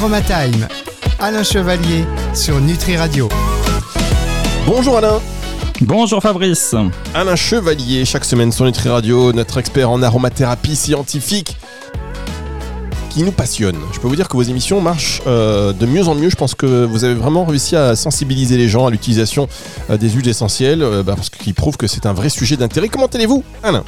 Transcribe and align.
Aroma 0.00 0.22
Time. 0.22 0.66
Alain 1.18 1.42
Chevalier 1.42 2.06
sur 2.32 2.58
Nutri 2.58 2.96
Radio. 2.96 3.28
Bonjour 4.66 4.96
Alain. 4.96 5.20
Bonjour 5.82 6.22
Fabrice. 6.22 6.74
Alain 7.12 7.36
Chevalier, 7.36 8.06
chaque 8.06 8.24
semaine 8.24 8.50
sur 8.50 8.64
Nutri 8.64 8.88
Radio, 8.88 9.34
notre 9.34 9.58
expert 9.58 9.90
en 9.90 10.02
aromathérapie 10.02 10.74
scientifique 10.74 11.58
qui 13.10 13.24
nous 13.24 13.32
passionne. 13.32 13.76
Je 13.92 14.00
peux 14.00 14.08
vous 14.08 14.16
dire 14.16 14.30
que 14.30 14.38
vos 14.38 14.42
émissions 14.42 14.80
marchent 14.80 15.20
euh, 15.26 15.74
de 15.74 15.84
mieux 15.84 16.08
en 16.08 16.14
mieux. 16.14 16.30
Je 16.30 16.36
pense 16.36 16.54
que 16.54 16.86
vous 16.86 17.04
avez 17.04 17.12
vraiment 17.12 17.44
réussi 17.44 17.76
à 17.76 17.94
sensibiliser 17.94 18.56
les 18.56 18.70
gens 18.70 18.86
à 18.86 18.90
l'utilisation 18.90 19.48
euh, 19.90 19.98
des 19.98 20.08
huiles 20.08 20.28
essentielles, 20.28 20.82
euh, 20.82 21.02
bah, 21.02 21.12
parce 21.14 21.28
qu'ils 21.28 21.52
prouvent 21.52 21.76
que 21.76 21.86
c'est 21.86 22.06
un 22.06 22.14
vrai 22.14 22.30
sujet 22.30 22.56
d'intérêt. 22.56 22.88
Comment 22.88 23.08
allez-vous, 23.08 23.44
Alain? 23.62 23.84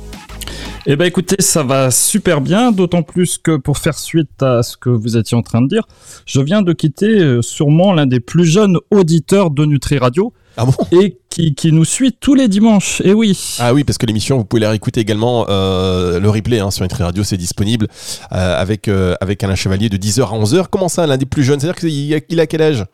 Eh 0.87 0.97
ben 0.97 1.05
écoutez, 1.05 1.37
ça 1.39 1.63
va 1.63 1.91
super 1.91 2.41
bien, 2.41 2.73
d'autant 2.73 3.03
plus 3.03 3.39
que 3.39 3.57
pour 3.57 3.79
faire 3.79 3.99
suite 3.99 4.43
à 4.43 4.63
ce 4.63 4.77
que 4.77 4.91
vous 4.91 5.17
étiez 5.17 5.37
en 5.37 5.43
train 5.43 5.63
de 5.63 5.69
dire, 5.69 5.87
je 6.27 6.41
viens 6.41 6.63
de 6.63 6.73
quitter 6.73 7.39
sûrement 7.41 7.93
l'un 7.93 8.07
des 8.07 8.21
plus 8.21 8.45
jeunes 8.45 8.79
auditeurs 8.91 9.51
de 9.51 9.65
Nutri 9.65 9.99
Radio. 9.99 10.33
Ah 10.57 10.67
bon? 10.67 10.75
Et 10.93 11.19
qui, 11.31 11.55
qui, 11.55 11.73
nous 11.73 11.85
suit 11.85 12.13
tous 12.13 12.35
les 12.35 12.49
dimanches. 12.49 13.01
Et 13.05 13.15
oui. 13.15 13.57
Ah 13.59 13.73
oui, 13.73 13.85
parce 13.85 13.97
que 13.97 14.07
l'émission, 14.07 14.37
vous 14.37 14.45
pouvez 14.45 14.61
la 14.61 14.71
réécouter 14.71 15.01
également. 15.01 15.47
Euh, 15.49 16.21
le 16.21 16.29
replay 16.29 16.59
hein, 16.59 16.71
sur 16.71 16.83
Nutri 16.83 17.03
Radio, 17.03 17.25
c'est 17.25 17.39
disponible 17.39 17.89
euh, 18.33 18.61
avec, 18.61 18.89
euh, 18.89 19.15
avec 19.21 19.43
Alain 19.43 19.55
Chevalier 19.55 19.89
de 19.89 19.97
10h 19.97 20.23
à 20.23 20.39
11h. 20.39 20.67
Comment 20.71 20.89
ça, 20.89 21.07
l'un 21.07 21.17
des 21.17 21.27
plus 21.27 21.43
jeunes? 21.43 21.61
C'est-à-dire 21.61 21.81
qu'il 21.81 22.15
a, 22.15 22.19
il 22.29 22.41
a 22.41 22.47
quel 22.47 22.63
âge? 22.63 22.85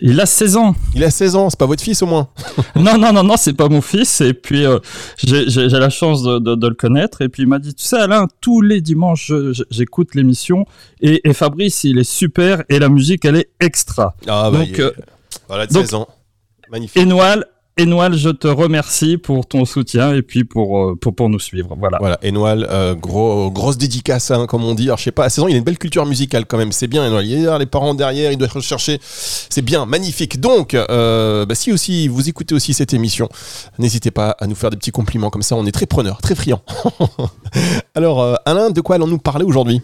Il 0.00 0.20
a 0.20 0.26
16 0.26 0.56
ans. 0.56 0.74
Il 0.94 1.04
a 1.04 1.10
16 1.10 1.36
ans, 1.36 1.50
c'est 1.50 1.58
pas 1.58 1.66
votre 1.66 1.82
fils 1.82 2.02
au 2.02 2.06
moins 2.06 2.28
Non, 2.76 2.98
non, 2.98 3.12
non, 3.12 3.22
non, 3.22 3.36
c'est 3.36 3.52
pas 3.52 3.68
mon 3.68 3.80
fils. 3.80 4.20
Et 4.20 4.34
puis, 4.34 4.64
euh, 4.64 4.78
j'ai 5.18 5.68
la 5.68 5.90
chance 5.90 6.22
de, 6.22 6.38
de, 6.38 6.54
de, 6.54 6.68
le 6.68 6.74
connaître. 6.74 7.22
Et 7.22 7.28
puis, 7.28 7.42
il 7.42 7.48
m'a 7.48 7.58
dit, 7.58 7.74
tu 7.74 7.84
sais, 7.84 7.96
Alain, 7.96 8.26
tous 8.40 8.60
les 8.60 8.80
dimanches, 8.80 9.32
j'écoute 9.70 10.14
l'émission. 10.14 10.64
Et, 11.00 11.28
et, 11.28 11.32
Fabrice, 11.32 11.84
il 11.84 11.98
est 11.98 12.10
super. 12.10 12.62
Et 12.68 12.78
la 12.78 12.88
musique, 12.88 13.24
elle 13.24 13.36
est 13.36 13.50
extra. 13.60 14.14
Ah, 14.26 14.50
bah, 14.50 14.58
donc, 14.58 14.82
voilà, 15.48 15.66
de 15.66 15.72
16 15.72 15.94
ans. 15.94 16.08
Magnifique. 16.70 17.02
Enoual, 17.02 17.46
Enoual, 17.80 18.16
je 18.16 18.30
te 18.30 18.48
remercie 18.48 19.18
pour 19.18 19.46
ton 19.46 19.64
soutien 19.64 20.12
et 20.12 20.22
puis 20.22 20.42
pour, 20.42 20.78
euh, 20.78 20.96
pour, 20.96 21.14
pour 21.14 21.28
nous 21.28 21.38
suivre. 21.38 21.76
Voilà. 21.78 21.98
Voilà, 22.00 22.18
Enoual, 22.24 22.66
euh, 22.68 22.96
gros, 22.96 23.52
grosse 23.52 23.78
dédicace, 23.78 24.32
hein, 24.32 24.46
comme 24.48 24.64
on 24.64 24.74
dit. 24.74 24.86
Alors, 24.86 24.98
je 24.98 25.04
sais 25.04 25.12
pas, 25.12 25.26
à 25.26 25.28
16 25.28 25.44
ans, 25.44 25.48
il 25.48 25.54
a 25.54 25.58
une 25.58 25.64
belle 25.64 25.78
culture 25.78 26.04
musicale 26.04 26.44
quand 26.46 26.58
même. 26.58 26.72
C'est 26.72 26.88
bien, 26.88 27.06
Enoual. 27.06 27.24
Il 27.24 27.40
y 27.40 27.46
a 27.46 27.56
les 27.56 27.66
parents 27.66 27.94
derrière, 27.94 28.32
il 28.32 28.36
doit 28.36 28.48
rechercher. 28.48 28.98
C'est 29.00 29.62
bien, 29.62 29.86
magnifique. 29.86 30.40
Donc, 30.40 30.74
euh, 30.74 31.46
bah, 31.46 31.54
si 31.54 31.70
aussi 31.70 32.08
vous 32.08 32.28
écoutez 32.28 32.52
aussi 32.52 32.74
cette 32.74 32.94
émission, 32.94 33.28
n'hésitez 33.78 34.10
pas 34.10 34.30
à 34.40 34.48
nous 34.48 34.56
faire 34.56 34.70
des 34.70 34.76
petits 34.76 34.90
compliments 34.90 35.30
comme 35.30 35.42
ça. 35.42 35.54
On 35.54 35.64
est 35.64 35.70
très 35.70 35.86
preneurs, 35.86 36.20
très 36.20 36.34
friands. 36.34 36.62
Alors, 37.94 38.40
Alain, 38.44 38.70
de 38.70 38.80
quoi 38.80 38.96
allons-nous 38.96 39.18
parler 39.18 39.44
aujourd'hui? 39.44 39.82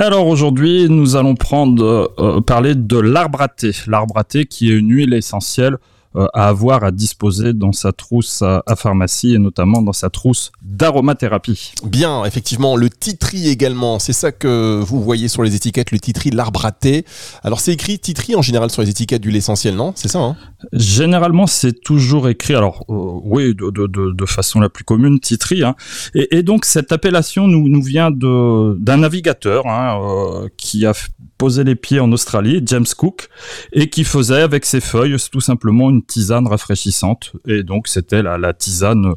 Alors 0.00 0.26
aujourd'hui, 0.26 0.88
nous 0.88 1.14
allons 1.14 1.36
prendre 1.36 2.12
parler 2.44 2.74
de 2.74 2.98
l'arbre 2.98 3.40
à 3.40 3.46
thé. 3.46 3.70
L'arbre 3.86 4.18
à 4.18 4.24
thé 4.24 4.46
qui 4.46 4.72
est 4.72 4.74
une 4.74 4.90
huile 4.90 5.14
essentielle 5.14 5.78
à 6.14 6.48
avoir 6.48 6.84
à 6.84 6.90
disposer 6.90 7.52
dans 7.52 7.72
sa 7.72 7.92
trousse 7.92 8.42
à, 8.42 8.62
pharmacie 8.76 9.34
et 9.34 9.38
notamment 9.38 9.82
dans 9.82 9.92
sa 9.92 10.10
trousse 10.10 10.52
d'aromathérapie. 10.62 11.72
Bien, 11.84 12.24
effectivement, 12.24 12.76
le 12.76 12.90
titri 12.90 13.48
également, 13.48 13.98
c'est 13.98 14.12
ça 14.12 14.32
que 14.32 14.80
vous 14.80 15.02
voyez 15.02 15.28
sur 15.28 15.42
les 15.42 15.54
étiquettes, 15.54 15.90
le 15.90 15.98
titri, 15.98 16.30
l'arbre 16.30 16.64
à 16.66 16.72
thé. 16.72 17.04
Alors 17.42 17.60
c'est 17.60 17.72
écrit 17.72 17.98
titri 17.98 18.36
en 18.36 18.42
général 18.42 18.70
sur 18.70 18.82
les 18.82 18.90
étiquettes 18.90 19.22
d'huile 19.22 19.36
essentielle, 19.36 19.76
non? 19.76 19.92
C'est 19.96 20.08
ça 20.08 20.20
hein? 20.20 20.36
Généralement, 20.72 21.46
c'est 21.46 21.80
toujours 21.80 22.28
écrit, 22.28 22.54
alors 22.54 22.84
euh, 22.88 23.20
oui, 23.24 23.54
de, 23.54 23.70
de, 23.70 23.86
de, 23.86 24.12
de, 24.12 24.26
façon 24.26 24.60
la 24.60 24.68
plus 24.68 24.84
commune, 24.84 25.20
titri. 25.20 25.62
Hein. 25.62 25.74
Et, 26.14 26.38
et, 26.38 26.42
donc 26.42 26.64
cette 26.64 26.92
appellation 26.92 27.46
nous, 27.46 27.68
nous 27.68 27.82
vient 27.82 28.10
d'un 28.10 28.96
navigateur 28.96 29.66
hein, 29.66 30.00
euh, 30.00 30.48
qui 30.56 30.86
a 30.86 30.94
posé 31.38 31.64
les 31.64 31.74
pieds 31.74 32.00
en 32.00 32.10
Australie, 32.12 32.62
James 32.64 32.86
Cook, 32.96 33.28
et 33.72 33.88
qui 33.90 34.04
faisait 34.04 34.42
avec 34.42 34.64
ses 34.64 34.80
feuilles 34.80 35.16
tout 35.30 35.40
simplement 35.40 35.90
une 35.90 36.04
tisane 36.04 36.46
rafraîchissante. 36.46 37.32
Et 37.46 37.62
donc, 37.62 37.88
c'était 37.88 38.22
la, 38.22 38.38
la, 38.38 38.52
tisane 38.52 39.14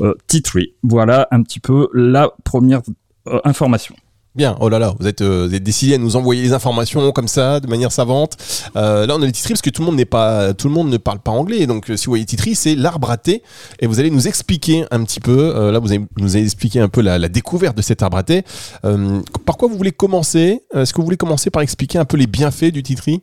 euh, 0.00 0.14
tea 0.26 0.42
tree. 0.42 0.74
Voilà 0.82 1.28
un 1.30 1.42
petit 1.42 1.60
peu 1.60 1.88
la 1.92 2.32
première 2.44 2.80
euh, 3.28 3.40
information. 3.44 3.94
Bien, 4.34 4.56
oh 4.60 4.70
là 4.70 4.78
là, 4.78 4.94
vous 4.98 5.06
êtes, 5.06 5.20
euh, 5.20 5.46
vous 5.46 5.54
êtes, 5.54 5.62
décidé 5.62 5.94
à 5.94 5.98
nous 5.98 6.16
envoyer 6.16 6.40
les 6.40 6.54
informations 6.54 7.12
comme 7.12 7.28
ça, 7.28 7.60
de 7.60 7.66
manière 7.66 7.92
savante. 7.92 8.38
Euh, 8.76 9.06
là, 9.06 9.14
on 9.14 9.20
a 9.20 9.26
les 9.26 9.32
titris 9.32 9.52
parce 9.52 9.60
que 9.60 9.68
tout 9.68 9.82
le 9.82 9.86
monde 9.86 9.96
n'est 9.96 10.06
pas, 10.06 10.54
tout 10.54 10.68
le 10.68 10.74
monde 10.74 10.88
ne 10.88 10.96
parle 10.96 11.18
pas 11.18 11.32
anglais. 11.32 11.66
Donc, 11.66 11.92
si 11.94 12.06
vous 12.06 12.12
voyez 12.12 12.24
titri, 12.24 12.54
c'est 12.54 12.74
l'arbre 12.74 13.10
à 13.10 13.18
thé, 13.18 13.42
et 13.80 13.86
vous 13.86 14.00
allez 14.00 14.10
nous 14.10 14.28
expliquer 14.28 14.86
un 14.90 15.04
petit 15.04 15.20
peu. 15.20 15.54
Euh, 15.54 15.70
là, 15.70 15.80
vous 15.80 15.92
avez, 15.92 16.00
nous 16.16 16.34
avez 16.34 16.44
expliqué 16.44 16.80
un 16.80 16.88
peu 16.88 17.02
la, 17.02 17.18
découverte 17.28 17.76
de 17.76 17.82
cet 17.82 18.02
arbre 18.02 18.16
à 18.16 18.22
thé. 18.22 18.42
Euh, 18.86 19.20
par 19.44 19.58
quoi 19.58 19.68
vous 19.68 19.76
voulez 19.76 19.92
commencer? 19.92 20.62
Est-ce 20.74 20.94
que 20.94 20.98
vous 20.98 21.04
voulez 21.04 21.18
commencer 21.18 21.50
par 21.50 21.60
expliquer 21.60 21.98
un 21.98 22.06
peu 22.06 22.16
les 22.16 22.26
bienfaits 22.26 22.72
du 22.72 22.82
titri? 22.82 23.22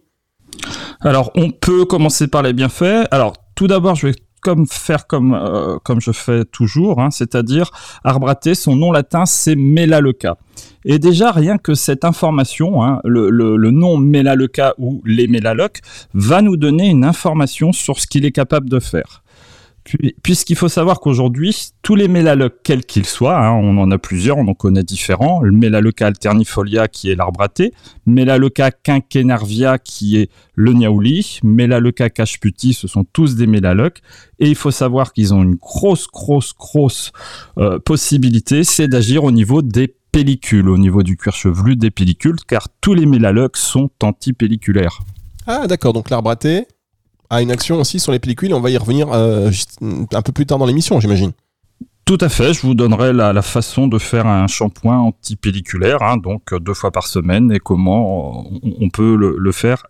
Alors, 1.01 1.31
on 1.33 1.49
peut 1.49 1.85
commencer 1.85 2.27
par 2.27 2.43
les 2.43 2.53
bienfaits. 2.53 3.07
Alors, 3.09 3.33
tout 3.55 3.65
d'abord, 3.65 3.95
je 3.95 4.07
vais 4.07 4.13
comme 4.41 4.67
faire 4.67 5.07
comme 5.07 5.33
euh, 5.33 5.77
comme 5.83 6.01
je 6.01 6.11
fais 6.11 6.45
toujours, 6.45 6.99
hein, 6.99 7.11
c'est-à-dire 7.11 7.71
thé, 8.41 8.55
son 8.55 8.75
nom 8.75 8.91
latin 8.91 9.25
c'est 9.25 9.55
Melaleuca. 9.55 10.37
Et 10.85 10.99
déjà 10.99 11.31
rien 11.31 11.57
que 11.57 11.73
cette 11.73 12.05
information, 12.05 12.83
hein, 12.83 13.01
le, 13.03 13.29
nom 13.71 13.97
Melaleuca 13.97 14.73
ou 14.77 15.01
les 15.05 15.27
Mélaloques, 15.27 15.81
va 16.13 16.41
nous 16.41 16.57
donner 16.57 16.87
une 16.87 17.03
information 17.03 17.71
sur 17.71 17.99
ce 17.99 18.07
qu'il 18.07 18.25
est 18.25 18.31
capable 18.31 18.69
de 18.69 18.79
faire 18.79 19.23
puisqu'il 20.23 20.55
faut 20.55 20.69
savoir 20.69 20.99
qu'aujourd'hui, 20.99 21.71
tous 21.81 21.95
les 21.95 22.07
mélaloques, 22.07 22.57
quels 22.63 22.85
qu'ils 22.85 23.05
soient, 23.05 23.37
hein, 23.37 23.51
on 23.51 23.77
en 23.77 23.91
a 23.91 23.97
plusieurs, 23.97 24.37
on 24.37 24.47
en 24.47 24.53
connaît 24.53 24.83
différents, 24.83 25.41
le 25.41 25.51
Melaleuca 25.51 26.07
alternifolia 26.07 26.87
qui 26.87 27.09
est 27.09 27.15
l'arbre 27.15 27.41
à 27.41 27.49
thé, 27.49 27.73
quinquenarvia 28.83 29.77
qui 29.77 30.17
est 30.17 30.29
le 30.55 30.73
niaouli, 30.73 31.39
Melaleuca 31.43 32.09
cashputi, 32.09 32.73
ce 32.73 32.87
sont 32.87 33.03
tous 33.03 33.35
des 33.35 33.47
mélaloques, 33.47 34.01
et 34.39 34.49
il 34.49 34.55
faut 34.55 34.71
savoir 34.71 35.13
qu'ils 35.13 35.33
ont 35.33 35.43
une 35.43 35.55
grosse, 35.55 36.07
grosse, 36.07 36.53
grosse 36.53 37.11
euh, 37.57 37.79
possibilité, 37.79 38.63
c'est 38.63 38.87
d'agir 38.87 39.23
au 39.23 39.31
niveau 39.31 39.61
des 39.61 39.95
pellicules, 40.11 40.69
au 40.69 40.77
niveau 40.77 41.03
du 41.03 41.17
cuir 41.17 41.33
chevelu 41.33 41.75
des 41.75 41.91
pellicules, 41.91 42.37
car 42.47 42.67
tous 42.81 42.93
les 42.93 43.05
mélaloques 43.05 43.57
sont 43.57 43.89
antipelliculaires. 44.01 44.99
Ah 45.47 45.67
d'accord, 45.67 45.93
donc 45.93 46.09
l'arbre 46.09 46.35
a 47.29 47.41
une 47.41 47.51
action 47.51 47.79
aussi 47.79 47.99
sur 47.99 48.11
les 48.11 48.19
pellicules. 48.19 48.53
On 48.53 48.61
va 48.61 48.69
y 48.69 48.77
revenir 48.77 49.11
euh, 49.11 49.51
un 49.81 50.21
peu 50.21 50.31
plus 50.31 50.45
tard 50.45 50.57
dans 50.57 50.65
l'émission, 50.65 50.99
j'imagine. 50.99 51.31
Tout 52.05 52.17
à 52.21 52.29
fait, 52.29 52.53
je 52.53 52.61
vous 52.61 52.73
donnerai 52.73 53.13
la, 53.13 53.41
façon 53.43 53.87
de 53.87 53.99
faire 53.99 54.25
un 54.25 54.47
shampoing 54.47 54.97
antipelliculaire, 54.97 56.01
hein, 56.01 56.17
donc 56.17 56.55
deux 56.55 56.73
fois 56.73 56.91
par 56.91 57.05
semaine, 57.05 57.51
et 57.51 57.59
comment 57.59 58.45
on, 58.63 58.89
peut 58.89 59.15
le 59.15 59.51
faire 59.51 59.83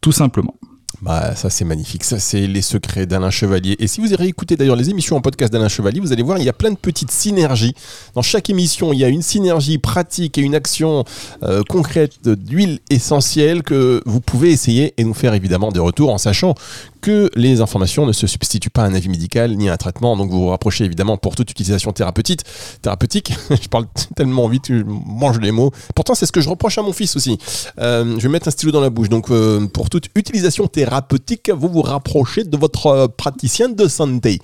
tout 0.00 0.12
simplement. 0.12 0.54
Bah, 1.00 1.36
ça 1.36 1.48
c'est 1.48 1.64
magnifique, 1.64 2.02
ça 2.02 2.18
c'est 2.18 2.48
les 2.48 2.62
secrets 2.62 3.06
d'Alain 3.06 3.30
Chevalier. 3.30 3.76
Et 3.78 3.86
si 3.86 4.00
vous 4.00 4.12
avez 4.12 4.26
écouté 4.26 4.56
d'ailleurs 4.56 4.74
les 4.74 4.90
émissions 4.90 5.16
en 5.16 5.20
podcast 5.20 5.52
d'Alain 5.52 5.68
Chevalier, 5.68 6.00
vous 6.00 6.12
allez 6.12 6.24
voir, 6.24 6.38
il 6.38 6.44
y 6.44 6.48
a 6.48 6.52
plein 6.52 6.72
de 6.72 6.76
petites 6.76 7.12
synergies. 7.12 7.74
Dans 8.14 8.22
chaque 8.22 8.50
émission, 8.50 8.92
il 8.92 8.98
y 8.98 9.04
a 9.04 9.08
une 9.08 9.22
synergie 9.22 9.78
pratique 9.78 10.38
et 10.38 10.40
une 10.40 10.56
action 10.56 11.04
euh, 11.44 11.62
concrète 11.68 12.28
d'huile 12.28 12.80
essentielle 12.90 13.62
que 13.62 14.02
vous 14.06 14.20
pouvez 14.20 14.50
essayer 14.50 14.94
et 14.96 15.04
nous 15.04 15.14
faire 15.14 15.34
évidemment 15.34 15.70
des 15.70 15.78
retours 15.78 16.12
en 16.12 16.18
sachant 16.18 16.54
que 17.00 17.30
les 17.36 17.60
informations 17.60 18.04
ne 18.04 18.12
se 18.12 18.26
substituent 18.26 18.70
pas 18.70 18.82
à 18.82 18.86
un 18.86 18.94
avis 18.94 19.08
médical 19.08 19.54
ni 19.56 19.68
à 19.68 19.74
un 19.74 19.76
traitement. 19.76 20.16
Donc 20.16 20.30
vous 20.30 20.40
vous 20.40 20.48
rapprochez 20.48 20.84
évidemment 20.84 21.16
pour 21.16 21.36
toute 21.36 21.48
utilisation 21.48 21.92
thérapeutique. 21.92 22.40
Thérapeutique, 22.82 23.32
je 23.50 23.68
parle 23.68 23.86
tellement 24.16 24.48
vite, 24.48 24.64
je 24.68 24.82
mange 24.84 25.38
les 25.38 25.52
mots. 25.52 25.70
Pourtant 25.94 26.16
c'est 26.16 26.26
ce 26.26 26.32
que 26.32 26.40
je 26.40 26.48
reproche 26.48 26.76
à 26.78 26.82
mon 26.82 26.92
fils 26.92 27.14
aussi. 27.14 27.38
Euh, 27.78 28.16
je 28.18 28.22
vais 28.22 28.28
mettre 28.28 28.48
un 28.48 28.50
stylo 28.50 28.72
dans 28.72 28.80
la 28.80 28.90
bouche. 28.90 29.08
Donc 29.08 29.30
euh, 29.30 29.64
pour 29.68 29.90
toute 29.90 30.08
utilisation 30.16 30.66
thérapeutique, 30.66 30.77
vous 30.84 31.68
vous 31.68 31.82
rapprochez 31.82 32.44
de 32.44 32.56
votre 32.56 32.86
euh, 32.86 33.08
praticien 33.08 33.68
de 33.68 33.88
santé. 33.88 34.40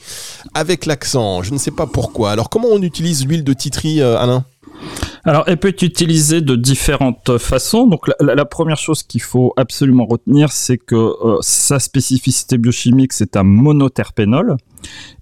Avec 0.55 0.87
l'accent, 0.87 1.43
je 1.43 1.53
ne 1.53 1.59
sais 1.59 1.71
pas 1.71 1.87
pourquoi. 1.87 2.31
Alors 2.31 2.49
comment 2.51 2.69
on 2.71 2.83
utilise 2.83 3.27
l'huile 3.27 3.45
de 3.45 3.53
titri, 3.53 4.01
euh, 4.01 4.19
Alain? 4.19 4.45
Alors, 5.25 5.45
elle 5.47 5.57
peut 5.57 5.69
être 5.69 5.83
utilisée 5.83 6.43
de 6.43 6.57
différentes 6.57 7.39
façons. 7.39 7.87
Donc, 7.87 8.11
la, 8.21 8.35
la 8.35 8.45
première 8.45 8.77
chose 8.77 9.03
qu'il 9.03 9.23
faut 9.23 9.55
absolument 9.57 10.05
retenir, 10.05 10.53
c'est 10.53 10.77
que 10.77 10.95
euh, 10.95 11.39
sa 11.41 11.79
spécificité 11.79 12.59
biochimique, 12.59 13.15
c'est 13.15 13.37
un 13.37 13.45
monoterpénol. 13.45 14.57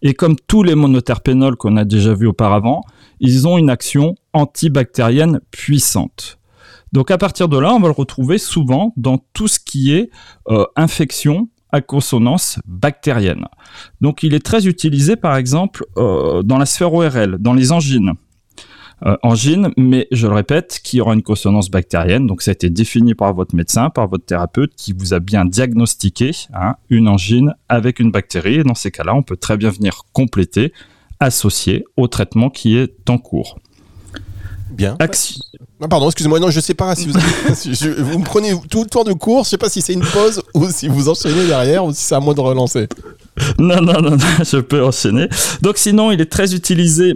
Et 0.00 0.14
comme 0.14 0.34
tous 0.48 0.64
les 0.64 0.74
monoterpénols 0.74 1.56
qu'on 1.56 1.76
a 1.76 1.84
déjà 1.84 2.14
vus 2.14 2.26
auparavant, 2.26 2.82
ils 3.20 3.46
ont 3.46 3.58
une 3.58 3.70
action 3.70 4.16
antibactérienne 4.32 5.40
puissante. 5.52 6.38
Donc, 6.92 7.10
à 7.10 7.18
partir 7.18 7.48
de 7.48 7.58
là, 7.58 7.72
on 7.72 7.80
va 7.80 7.88
le 7.88 7.94
retrouver 7.94 8.38
souvent 8.38 8.92
dans 8.96 9.18
tout 9.32 9.48
ce 9.48 9.58
qui 9.58 9.94
est 9.94 10.10
euh, 10.48 10.64
infection 10.76 11.48
à 11.70 11.80
consonance 11.80 12.58
bactérienne. 12.66 13.46
Donc, 14.00 14.22
il 14.22 14.34
est 14.34 14.44
très 14.44 14.66
utilisé, 14.66 15.16
par 15.16 15.36
exemple, 15.36 15.84
euh, 15.96 16.42
dans 16.42 16.58
la 16.58 16.66
sphère 16.66 16.92
ORL, 16.92 17.38
dans 17.38 17.54
les 17.54 17.72
angines 17.72 18.12
euh, 19.04 19.16
angine, 19.22 19.70
mais 19.76 20.06
je 20.12 20.28
le 20.28 20.34
répète, 20.34 20.80
qui 20.82 21.00
aura 21.00 21.14
une 21.14 21.22
consonance 21.22 21.70
bactérienne. 21.70 22.26
Donc 22.26 22.42
ça 22.42 22.52
a 22.52 22.52
été 22.52 22.70
défini 22.70 23.14
par 23.14 23.34
votre 23.34 23.54
médecin, 23.56 23.90
par 23.90 24.06
votre 24.06 24.24
thérapeute, 24.24 24.74
qui 24.76 24.92
vous 24.92 25.12
a 25.12 25.18
bien 25.18 25.44
diagnostiqué 25.44 26.30
hein, 26.54 26.76
une 26.88 27.08
angine 27.08 27.54
avec 27.68 27.98
une 27.98 28.12
bactérie. 28.12 28.60
Et 28.60 28.62
dans 28.62 28.76
ces 28.76 28.92
cas-là, 28.92 29.14
on 29.14 29.22
peut 29.22 29.36
très 29.36 29.56
bien 29.56 29.70
venir 29.70 30.02
compléter, 30.12 30.72
associer 31.18 31.84
au 31.96 32.06
traitement 32.06 32.48
qui 32.48 32.76
est 32.76 33.10
en 33.10 33.18
cours. 33.18 33.58
Bien. 34.72 34.96
Action. 34.98 35.40
Ah, 35.80 35.88
pardon, 35.88 36.06
excusez-moi, 36.06 36.40
non, 36.40 36.50
je 36.50 36.60
sais 36.60 36.74
pas 36.74 36.94
si 36.94 37.08
vous, 37.08 37.18
je- 37.64 38.00
vous 38.02 38.18
me 38.18 38.24
prenez 38.24 38.52
tout 38.70 38.82
le 38.84 38.88
tour 38.88 39.04
de 39.04 39.12
course, 39.12 39.48
je 39.48 39.50
sais 39.50 39.58
pas 39.58 39.68
si 39.68 39.82
c'est 39.82 39.92
une 39.92 40.04
pause 40.04 40.42
ou 40.54 40.66
si 40.70 40.88
vous 40.88 41.08
enchaînez 41.08 41.46
derrière 41.46 41.84
ou 41.84 41.92
si 41.92 42.02
c'est 42.02 42.14
à 42.14 42.20
moi 42.20 42.34
de 42.34 42.40
relancer. 42.40 42.88
Non, 43.58 43.80
non, 43.80 44.00
non, 44.00 44.10
non, 44.12 44.44
je 44.44 44.58
peux 44.58 44.84
enchaîner. 44.84 45.28
Donc 45.62 45.78
sinon, 45.78 46.10
il 46.10 46.20
est 46.20 46.30
très 46.30 46.54
utilisé 46.54 47.14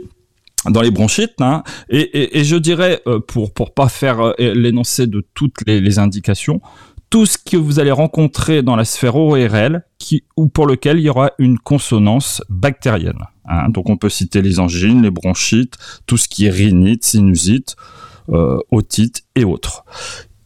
dans 0.69 0.81
les 0.81 0.91
bronchites, 0.91 1.41
hein, 1.41 1.63
et, 1.89 2.01
et, 2.01 2.39
et 2.41 2.45
je 2.45 2.57
dirais, 2.57 3.01
euh, 3.07 3.21
pour 3.21 3.53
pour 3.53 3.73
pas 3.73 3.89
faire 3.89 4.21
euh, 4.21 4.33
l'énoncé 4.39 5.07
de 5.07 5.25
toutes 5.35 5.59
les, 5.67 5.81
les 5.81 5.99
indications, 6.01 6.61
tout 7.11 7.27
ce 7.27 7.39
que 7.39 7.57
vous 7.57 7.79
allez 7.79 7.91
rencontrer 7.91 8.63
dans 8.63 8.77
la 8.77 8.85
sphère 8.85 9.17
ORL, 9.17 9.85
ou 10.37 10.49
pour 10.49 10.67
lequel 10.67 10.99
il 10.99 11.03
y 11.05 11.09
aura 11.09 11.33
une 11.39 11.59
consonance 11.59 12.43
bactérienne. 12.49 13.25
hein. 13.47 13.69
Donc 13.69 13.89
on 13.89 13.97
peut 13.97 14.09
citer 14.09 14.43
les 14.43 14.61
angines, 14.61 15.03
les 15.03 15.11
bronchites, 15.11 15.77
tout 16.07 16.17
ce 16.17 16.29
qui 16.29 16.47
est 16.47 16.51
rhinite, 16.51 17.05
sinusite, 17.05 17.77
euh, 18.31 18.59
otite 18.71 19.25
et 19.35 19.45
autres. 19.45 19.85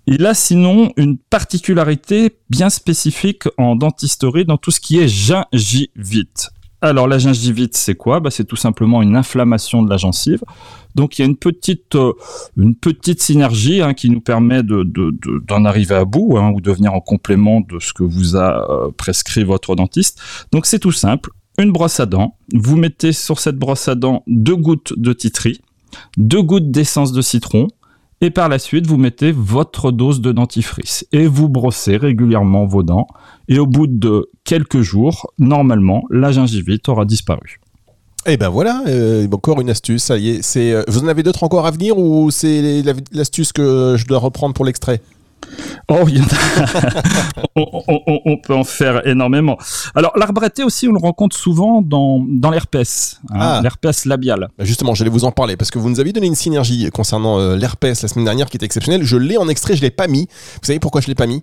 Il 0.07 0.27
a 0.27 0.35
sinon 0.35 0.93
une 0.97 1.19
particularité 1.19 2.37
bien 2.49 2.71
spécifique 2.71 3.45
en 3.59 3.77
dentisterie 3.77 4.45
dans 4.45 4.57
tout 4.57 4.71
ce 4.71 4.81
qui 4.81 4.99
est 4.99 5.09
gingivite. 5.09 6.51
Alors 6.82 7.06
la 7.06 7.19
gingivite, 7.19 7.77
c'est 7.77 7.94
quoi? 7.94 8.21
Bah, 8.21 8.31
C'est 8.31 8.44
tout 8.44 8.56
simplement 8.56 9.03
une 9.03 9.15
inflammation 9.17 9.82
de 9.82 9.91
la 9.91 9.97
gencive. 9.99 10.43
Donc 10.94 11.19
il 11.19 11.23
y 11.23 11.25
a 11.25 11.29
une 11.29 11.37
petite, 11.37 11.94
euh, 11.94 12.12
une 12.56 12.75
petite 12.75 13.23
synergie 13.23 13.82
hein, 13.82 13.93
qui 13.94 14.09
nous 14.11 14.21
permet 14.21 14.62
de, 14.62 14.82
de- 14.82 15.11
de- 15.11 15.43
d'en 15.47 15.65
arriver 15.65 15.94
à 15.94 16.05
bout 16.05 16.37
hein, 16.38 16.50
ou 16.55 16.61
de 16.61 16.71
venir 16.73 16.94
en 16.94 17.00
complément 17.00 17.61
de 17.61 17.79
ce 17.79 17.93
que 17.93 18.03
vous 18.03 18.35
a 18.37 18.71
euh, 18.71 18.91
prescrit 18.97 19.44
votre 19.44 19.77
dentiste. 19.77 20.21
Donc 20.53 20.67
c'est 20.67 20.79
tout 20.79 20.93
simple. 20.93 21.31
Une 21.59 21.71
brosse 21.71 22.00
à 22.00 22.06
dents. 22.06 22.37
Vous 22.55 22.77
mettez 22.77 23.12
sur 23.12 23.38
cette 23.38 23.56
brosse 23.56 23.87
à 23.88 23.94
dents 23.94 24.23
deux 24.26 24.56
gouttes 24.56 24.94
de 24.97 25.12
titri, 25.12 25.61
deux 26.17 26.43
gouttes 26.43 26.71
d'essence 26.71 27.12
de 27.12 27.21
citron, 27.21 27.69
et 28.20 28.31
par 28.31 28.49
la 28.49 28.58
suite, 28.58 28.87
vous 28.87 28.96
mettez 28.96 29.32
votre 29.32 29.90
dose 29.93 30.20
de 30.20 30.32
dentifrice 30.32 31.06
et 31.12 31.26
vous 31.26 31.49
brossez 31.49 31.96
régulièrement 31.96 32.67
vos 32.67 32.82
dents. 32.82 33.06
Et 33.49 33.58
au 33.58 33.67
bout 33.67 33.87
de 33.87 34.28
quelques 34.44 34.81
jours, 34.82 35.32
normalement, 35.38 36.02
la 36.11 36.31
gingivite 36.32 36.88
aura 36.88 37.05
disparu. 37.05 37.61
Et 38.26 38.37
ben 38.37 38.50
voilà, 38.50 38.82
euh, 38.87 39.26
encore 39.32 39.61
une 39.62 39.70
astuce, 39.70 40.02
ça 40.05 40.19
y 40.19 40.28
est. 40.28 40.56
Euh, 40.56 40.82
vous 40.88 41.02
en 41.02 41.08
avez 41.08 41.22
d'autres 41.22 41.43
encore 41.43 41.67
à 41.67 41.70
venir 41.70 41.96
ou 41.96 42.31
c'est 42.31 42.82
la- 42.82 42.93
l'astuce 43.12 43.52
que 43.52 43.96
je 43.96 44.06
dois 44.06 44.19
reprendre 44.19 44.52
pour 44.55 44.66
l'extrait? 44.66 45.00
Oh, 45.90 46.04
il 46.08 46.19
y 46.19 46.20
en 46.20 46.25
a- 46.25 47.02
on, 47.56 47.66
on- 47.88 48.00
on- 48.06 48.20
on 48.25 48.37
peut 48.38 48.54
en 48.54 48.64
faire 48.64 49.06
énormément. 49.06 49.58
Alors, 49.94 50.12
l'arbreté 50.16 50.62
aussi, 50.62 50.88
on 50.88 50.92
le 50.92 50.98
rencontre 51.00 51.37
souvent 51.37 51.82
dans, 51.82 52.25
dans 52.28 52.50
l'herpès, 52.50 53.20
hein, 53.31 53.37
Ah. 53.40 53.60
l'herpès 53.62 54.04
labial. 54.06 54.48
Bah, 54.56 54.64
Justement, 54.64 54.94
j'allais 54.94 55.10
vous 55.10 55.25
en 55.25 55.32
parler 55.32 55.56
parce 55.56 55.70
que 55.70 55.78
vous 55.78 55.90
nous 55.90 56.00
avez 56.00 56.12
donné 56.12 56.26
une 56.28 56.34
synergie 56.37 56.88
concernant 56.90 57.38
euh, 57.40 57.56
l'herpès 57.56 58.00
la 58.02 58.08
semaine 58.08 58.25
dernière 58.25 58.48
qui 58.48 58.56
était 58.56 58.66
exceptionnelle. 58.66 59.02
Je 59.02 59.16
l'ai 59.16 59.37
en 59.37 59.48
extrait, 59.48 59.75
je 59.76 59.82
l'ai 59.82 59.90
pas 59.90 60.06
mis. 60.06 60.26
Vous 60.26 60.66
savez 60.66 60.78
pourquoi 60.78 61.00
je 61.00 61.08
l'ai 61.08 61.14
pas 61.14 61.26
mis? 61.26 61.42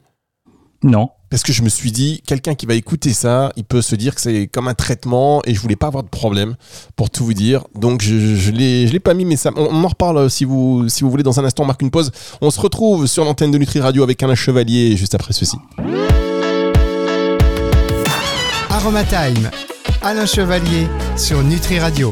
Non. 0.84 1.10
Parce 1.30 1.44
que 1.44 1.52
je 1.52 1.62
me 1.62 1.68
suis 1.68 1.92
dit, 1.92 2.22
quelqu'un 2.26 2.56
qui 2.56 2.66
va 2.66 2.74
écouter 2.76 3.12
ça, 3.12 3.52
il 3.58 3.66
peut 3.66 3.82
se 3.82 3.96
dire 3.96 4.16
que 4.16 4.22
c'est 4.22 4.48
comme 4.48 4.70
un 4.70 4.74
traitement 4.74 5.42
et 5.46 5.54
je 5.54 5.60
voulais 5.60 5.76
pas 5.76 5.88
avoir 5.88 6.04
de 6.04 6.10
problème, 6.10 6.56
pour 6.96 7.10
tout 7.10 7.26
vous 7.26 7.34
dire. 7.34 7.66
Donc 7.76 8.02
je, 8.02 8.18
je, 8.18 8.36
je 8.36 8.52
l'ai, 8.52 8.88
je 8.88 8.94
l'ai 8.94 9.00
pas 9.02 9.14
mis, 9.14 9.26
mais 9.26 9.36
ça, 9.36 9.52
on, 9.58 9.68
on 9.70 9.84
en 9.84 9.88
reparle 9.88 10.18
euh, 10.18 10.30
si 10.30 10.46
vous, 10.46 10.88
si 10.88 11.04
vous 11.04 11.10
voulez. 11.10 11.24
Dans 11.24 11.40
un 11.40 11.44
instant, 11.44 11.64
on 11.64 11.66
marque 11.66 11.82
une 11.82 11.92
pause. 11.92 12.12
On 12.40 12.50
se 12.50 12.62
retrouve 12.62 13.08
sur 13.08 13.26
l'antenne 13.26 13.52
de 13.52 13.58
Nutri 13.58 13.82
Radio 13.82 14.04
avec 14.04 14.24
Alain 14.24 14.36
Chevalier 14.36 14.96
juste 14.96 15.16
après 15.16 15.34
ceci. 15.34 15.58
Aromatime. 18.70 19.50
Alain 20.02 20.26
Chevalier 20.26 20.88
sur 21.18 21.44
Nutri 21.44 21.80
Radio. 21.80 22.12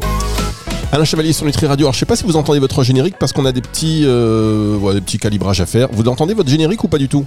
Alain 0.92 1.04
Chevalier 1.04 1.32
sur 1.32 1.46
Nutri 1.46 1.66
Radio. 1.66 1.86
Alors 1.86 1.94
je 1.94 2.00
sais 2.00 2.06
pas 2.06 2.16
si 2.16 2.24
vous 2.24 2.36
entendez 2.36 2.58
votre 2.58 2.82
générique 2.82 3.16
parce 3.18 3.32
qu'on 3.32 3.46
a 3.46 3.52
des 3.52 3.62
petits, 3.62 4.02
euh, 4.04 4.76
ouais, 4.76 4.92
des 4.94 5.00
petits 5.00 5.18
calibrages 5.18 5.60
à 5.60 5.66
faire. 5.66 5.88
Vous 5.92 6.06
entendez 6.08 6.34
votre 6.34 6.50
générique 6.50 6.84
ou 6.84 6.88
pas 6.88 6.98
du 6.98 7.08
tout? 7.08 7.24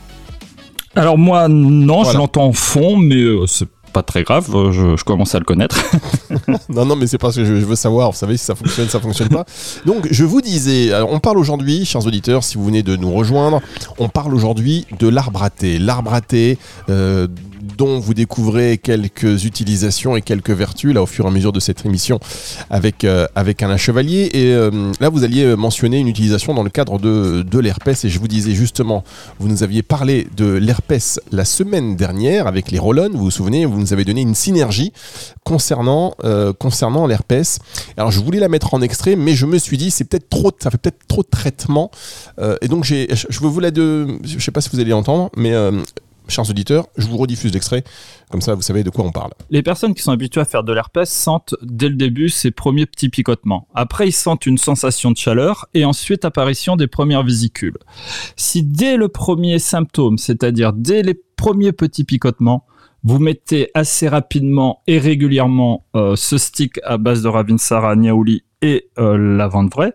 Alors, 1.00 1.18
moi, 1.18 1.48
non, 1.48 1.98
Voilà. 2.04 2.12
je 2.12 2.18
l'entends 2.18 2.46
en 2.46 2.54
fond, 2.54 2.98
mais 2.98 3.16
euh, 3.16 3.46
c'est 3.48 3.68
pas 3.94 4.04
très 4.04 4.22
grave, 4.24 4.48
euh, 4.54 4.72
je, 4.72 4.96
je 4.98 5.04
commence 5.04 5.34
à 5.34 5.40
le 5.40 5.46
connaître. 5.46 5.76
Non, 6.70 6.86
non, 6.86 6.96
mais 6.96 7.08
c'est 7.08 7.18
parce 7.18 7.36
que 7.36 7.44
je, 7.44 7.56
je 7.60 7.66
veux 7.66 7.76
savoir, 7.76 8.12
vous 8.12 8.18
savez, 8.18 8.38
si 8.38 8.46
ça 8.46 8.54
fonctionne, 8.56 8.88
ça 8.88 9.00
fonctionne 9.00 9.30
pas. 9.30 9.46
Donc, 9.86 10.08
je 10.12 10.24
vous 10.24 10.42
disais, 10.42 10.94
alors, 10.94 11.12
on 11.12 11.20
parle 11.20 11.38
aujourd'hui, 11.40 11.86
chers 11.86 12.06
auditeurs, 12.06 12.44
si 12.44 12.58
vous 12.58 12.66
venez 12.66 12.84
de 12.84 12.96
nous 12.96 13.12
rejoindre, 13.12 13.62
on 13.98 14.08
parle 14.10 14.34
aujourd'hui 14.36 14.86
de 15.00 15.08
l'arbre 15.08 15.42
à 15.42 15.50
thé. 15.50 15.80
L'arbre 15.80 16.14
à 16.14 16.22
thé, 16.22 16.58
euh, 16.90 17.28
dont 17.80 18.00
vous 18.00 18.14
découvrez 18.14 18.78
quelques 18.78 19.46
utilisations 19.46 20.16
et 20.16 20.22
quelques 20.22 20.52
vertus, 20.52 20.94
là, 20.94 21.02
au 21.02 21.08
fur 21.08 21.26
et 21.26 21.30
à 21.30 21.32
mesure 21.32 21.52
de 21.52 21.60
cette 21.60 21.84
émission, 21.86 22.20
avec, 22.70 23.04
euh, 23.04 23.26
avec 23.34 23.64
Alain 23.64 23.78
Chevalier. 23.78 24.30
Et 24.34 24.54
euh, 24.54 24.92
là, 25.00 25.10
vous 25.10 25.24
alliez 25.24 25.56
mentionner 25.56 25.98
une 25.98 26.08
utilisation 26.08 26.54
dans 26.54 26.64
le 26.64 26.70
cadre 26.70 27.00
de, 27.00 27.44
de 27.50 27.60
l'herpès. 27.60 28.06
Et 28.06 28.10
je 28.10 28.20
vous 28.20 28.28
disais 28.28 28.54
justement, 28.54 29.04
vous 29.40 29.48
nous 29.48 29.64
aviez 29.64 29.82
parlé 29.82 30.28
de 30.38 30.46
l'herpès 30.46 31.20
la 31.32 31.46
semaine 31.46 31.96
dernière 31.96 32.46
avec 32.46 32.70
les 32.70 32.78
roll 32.78 33.00
vous 33.14 33.26
vous 33.26 33.32
souvenez, 33.32 33.66
vous 33.66 33.80
nous 33.80 33.94
avez 33.94 34.04
donné 34.04 34.22
une 34.22 34.36
synergie 34.36 34.92
concernant, 35.44 36.16
euh, 36.24 36.54
concernant 36.54 37.08
l'herpès. 37.08 37.60
Alors 37.98 38.12
je 38.12 38.20
voulais 38.20 38.40
la 38.40 38.50
mettre 38.50 38.74
en 38.74 38.82
extrait, 38.82 39.16
mais 39.16 39.34
je 39.34 39.46
me 39.46 39.58
suis 39.58 39.78
dit 39.78 39.92
c'est 39.92 40.04
peut-être 40.04 40.30
trop, 40.30 40.52
ça 40.60 40.70
fait 40.72 40.78
peut-être 40.78 41.08
trop 41.08 41.22
de 41.22 41.30
traitement. 41.30 41.92
Euh, 42.40 42.58
et 42.62 42.68
donc 42.68 42.84
je 42.84 43.06
je 43.10 43.40
vous 43.40 43.60
la 43.60 43.72
de, 43.72 44.20
je 44.24 44.40
sais 44.40 44.52
pas 44.52 44.62
si 44.62 44.70
vous 44.72 44.80
allez 44.80 44.94
entendre, 44.94 45.30
mais 45.38 45.54
chers 46.30 46.50
auditeurs, 46.50 46.88
je 46.98 47.08
vous 47.08 47.18
rediffuse 47.18 47.54
l'extrait, 47.54 47.84
comme 48.30 48.42
ça 48.42 48.56
vous 48.56 48.62
savez 48.62 48.84
de 48.84 48.90
quoi 48.90 49.06
on 49.06 49.12
parle. 49.12 49.32
Les 49.50 49.64
personnes 49.64 49.94
qui 49.94 50.04
sont 50.04 50.12
habituées 50.12 50.42
à 50.42 50.46
faire 50.46 50.64
de 50.64 50.74
l'herpès 50.74 51.10
sentent 51.10 51.56
dès 51.62 51.90
le 51.90 51.96
début 51.96 52.30
ces 52.30 52.52
premiers 52.52 52.86
petits 52.86 53.10
picotements. 53.10 53.68
Après, 53.74 54.08
ils 54.08 54.14
sentent 54.14 54.46
une 54.46 54.58
sensation 54.58 55.12
de 55.12 55.18
chaleur 55.18 55.68
et 55.74 55.86
ensuite 55.86 56.26
apparition 56.26 56.76
des 56.76 56.88
premières 56.88 57.24
vésicules. 57.24 57.78
Si 58.36 58.64
dès 58.64 58.98
le 58.98 59.10
premier 59.10 59.60
symptôme, 59.60 60.18
c'est-à-dire 60.18 60.74
dès 60.74 61.02
les 61.02 61.20
premiers 61.36 61.72
petits 61.72 62.04
picotements, 62.04 62.66
vous 63.04 63.20
mettez 63.20 63.72
assez 63.74 64.08
rapidement 64.08 64.82
et 64.88 65.00
régulièrement 65.00 65.86
euh, 65.96 66.16
ce 66.16 66.38
stick 66.38 66.80
à 66.84 66.98
base 66.98 67.22
de 67.22 67.30
Ravinsara, 67.30 67.96
Niaouli 67.96 68.44
et 68.62 68.90
euh, 68.98 69.18
lavande 69.18 69.72
vraie, 69.72 69.94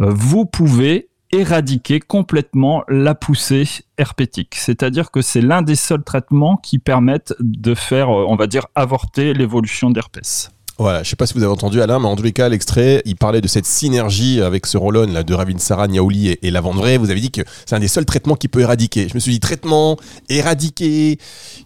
euh, 0.00 0.10
vous 0.10 0.46
pouvez 0.46 1.08
éradiquer 1.34 2.00
complètement 2.00 2.84
la 2.88 3.14
poussée 3.14 3.64
herpétique. 3.98 4.54
C'est-à-dire 4.54 5.10
que 5.10 5.20
c'est 5.20 5.40
l'un 5.40 5.62
des 5.62 5.74
seuls 5.74 6.04
traitements 6.04 6.56
qui 6.56 6.78
permettent 6.78 7.34
de 7.40 7.74
faire, 7.74 8.08
euh, 8.08 8.26
on 8.28 8.36
va 8.36 8.46
dire, 8.46 8.66
avorter 8.74 9.34
l'évolution 9.34 9.90
d'herpès. 9.90 10.50
Voilà, 10.76 11.04
je 11.04 11.10
sais 11.10 11.14
pas 11.16 11.26
si 11.26 11.34
vous 11.34 11.42
avez 11.44 11.52
entendu 11.52 11.80
Alain, 11.80 12.00
mais 12.00 12.06
en 12.06 12.16
tous 12.16 12.24
les 12.24 12.32
cas, 12.32 12.48
l'extrait, 12.48 13.00
il 13.04 13.14
parlait 13.14 13.40
de 13.40 13.46
cette 13.46 13.64
synergie 13.64 14.40
avec 14.40 14.66
ce 14.66 14.76
roll 14.76 15.06
de 15.24 15.34
Ravinsara, 15.34 15.86
Niaouli 15.86 16.30
et, 16.30 16.46
et 16.46 16.50
lavande 16.50 16.78
vraie. 16.78 16.96
Vous 16.96 17.10
avez 17.10 17.20
dit 17.20 17.30
que 17.30 17.42
c'est 17.64 17.76
un 17.76 17.80
des 17.80 17.86
seuls 17.86 18.04
traitements 18.04 18.34
qui 18.34 18.48
peut 18.48 18.60
éradiquer. 18.60 19.08
Je 19.08 19.14
me 19.14 19.20
suis 19.20 19.30
dit 19.30 19.38
traitement, 19.38 19.96
éradiquer, 20.28 21.18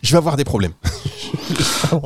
je 0.03 0.11
vais 0.13 0.19
avoir 0.19 0.37
des 0.37 0.45
problèmes. 0.45 0.73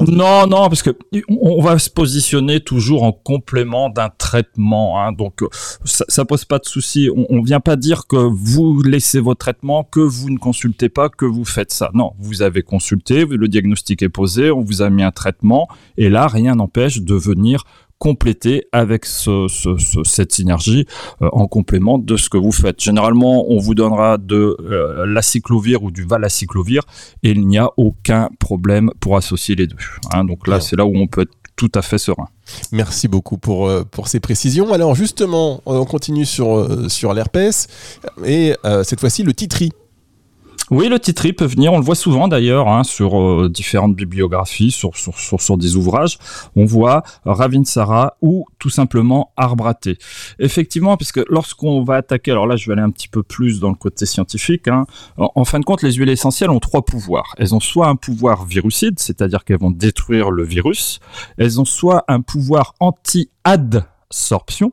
Non, 0.07 0.47
non, 0.47 0.69
parce 0.69 0.83
que 0.83 0.91
on 1.29 1.61
va 1.63 1.79
se 1.79 1.91
positionner 1.91 2.61
toujours 2.61 3.03
en 3.03 3.13
complément 3.13 3.89
d'un 3.89 4.11
traitement. 4.17 5.01
Hein, 5.03 5.13
donc, 5.13 5.43
euh, 5.43 5.49
ça, 5.85 6.05
ça 6.09 6.25
pose 6.25 6.45
pas 6.45 6.59
de 6.59 6.67
souci. 6.67 7.09
On, 7.15 7.27
on 7.29 7.43
vient 7.43 7.61
pas 7.61 7.77
dire 7.77 8.07
que 8.07 8.17
vous 8.17 8.83
laissez 8.83 9.19
votre 9.21 9.39
traitement, 9.41 9.85
que 9.85 10.01
vous 10.01 10.31
ne 10.31 10.39
consultez 10.39 10.89
pas, 10.89 11.09
que 11.09 11.25
vous 11.25 11.45
faites 11.45 11.73
ça. 11.73 11.91
Non, 11.95 12.13
vous 12.19 12.43
avez 12.43 12.63
consulté, 12.63 13.25
le 13.25 13.49
diagnostic 13.49 14.03
est 14.03 14.09
posé, 14.09 14.51
on 14.51 14.63
vous 14.63 14.83
a 14.83 14.91
mis 14.91 15.03
un 15.03 15.11
traitement, 15.11 15.69
et 15.97 16.09
là, 16.09 16.29
rien 16.29 16.55
n'empêche 16.55 16.92
de 17.01 17.15
venir 17.15 17.65
compléter 17.99 18.65
avec 18.73 19.05
ce, 19.07 19.47
ce- 19.49 19.77
ce- 19.79 20.03
cette 20.03 20.33
synergie 20.33 20.87
euh, 21.23 21.29
en 21.33 21.47
complément 21.47 21.99
de 21.99 22.17
ce 22.17 22.29
que 22.29 22.37
vous 22.37 22.51
faites. 22.51 22.81
Généralement, 22.83 23.45
on 23.49 23.59
vous 23.59 23.77
donnera 23.77 24.19
de 24.19 24.57
euh, 24.61 25.07
ou 25.83 25.91
du 25.93 26.03
valaciclovir 26.05 26.83
et 27.23 27.31
il 27.31 27.47
n'y 27.47 27.59
a 27.59 27.69
aucun 27.77 28.29
problème 28.41 28.91
pour 28.99 29.17
associer 29.17 29.55
les 29.55 29.69
deux. 29.69 29.77
hein. 30.13 30.25
donc 30.25 30.49
là, 30.49 30.61
c'est 30.61 30.75
là 30.77 30.85
où 30.85 30.93
on 30.97 31.07
peut 31.07 31.23
être 31.23 31.33
tout 31.55 31.71
à 31.77 31.83
fait 31.83 31.99
serein. 31.99 32.27
Merci 32.73 33.07
beaucoup 33.07 33.39
pour, 33.39 33.69
euh, 33.69 33.85
pour 33.89 34.09
ces 34.09 34.19
précisions. 34.19 34.73
Alors 34.73 34.97
justement, 34.97 35.63
on 35.65 35.85
continue 35.85 36.27
sur, 36.27 36.57
euh, 36.59 36.89
sur 36.89 37.15
l'herpès 37.15 37.69
et 38.25 38.55
euh, 38.65 38.83
cette 38.83 38.99
fois-ci 38.99 39.23
le 39.23 39.33
titri. 39.33 39.71
Oui, 40.71 40.89
le 40.89 40.99
titri 41.01 41.33
peut 41.33 41.45
venir, 41.45 41.73
on 41.73 41.79
le 41.79 41.85
voit 41.85 41.97
souvent 41.97 42.29
d'ailleurs 42.29 42.69
hein, 42.69 42.85
sur 42.85 43.21
euh, 43.21 43.49
différentes 43.51 43.97
bibliographies, 43.97 44.71
sur, 44.71 44.93
des 45.59 45.77
ouvrages. 45.77 46.19
On 46.55 46.65
voit 46.65 47.03
Ravinsara 47.25 48.17
ou 48.23 48.47
tout 48.59 48.71
simplement 48.71 49.33
thé. 49.81 49.99
Effectivement, 50.39 50.97
puisque 50.97 51.21
lorsqu'on 51.29 51.83
va 51.83 51.97
attaquer, 51.97 52.31
alors 52.31 52.47
là 52.47 52.57
je 52.57 52.67
vais 52.67 52.73
aller 52.73 52.83
un 52.83 52.91
petit 52.91 53.09
peu 53.09 53.23
plus 53.23 53.59
dans 53.61 53.71
le 53.71 53.75
côté 53.75 54.07
scientifique, 54.07 54.69
hein, 54.69 54.87
en, 55.19 55.31
en 55.35 55.45
fin 55.45 55.59
de 55.59 55.65
compte, 55.65 55.83
les 55.83 55.93
huiles 55.93 56.09
essentielles 56.09 56.51
ont 56.51 56.61
trois 56.61 56.85
pouvoirs. 56.85 57.35
Elles 57.39 57.55
ont 57.55 57.61
soit 57.61 57.89
un 57.89 57.97
pouvoir 57.97 58.45
virucide, 58.45 58.99
c'est-à-dire 58.99 59.45
qu'elles 59.45 59.61
vont 59.61 59.73
détruire 59.73 60.31
le 60.31 60.45
virus, 60.45 61.01
elles 61.39 61.61
ont 61.61 61.65
soit 61.65 62.05
un 62.07 62.21
pouvoir 62.21 62.75
anti-adsorption, 62.79 64.73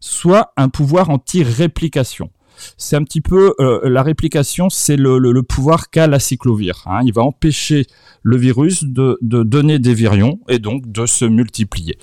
soit 0.00 0.52
un 0.56 0.68
pouvoir 0.70 1.10
anti-réplication 1.10 2.30
c'est 2.76 2.96
un 2.96 3.04
petit 3.04 3.20
peu 3.20 3.54
euh, 3.60 3.80
la 3.84 4.02
réplication, 4.02 4.70
c'est 4.70 4.96
le, 4.96 5.42
pouvoir 5.42 5.90
qu'a 5.90 6.06
l'aciclovir. 6.06 6.82
Hein. 6.86 7.00
Il 7.04 7.12
va 7.12 7.22
empêcher 7.22 7.86
le 8.22 8.36
virus 8.36 8.84
de, 8.84 9.18
donner 9.20 9.78
des 9.78 9.94
virions 9.94 10.40
et 10.48 10.58
donc 10.58 10.90
de 10.90 11.06
se 11.06 11.24
multiplier. 11.24 11.98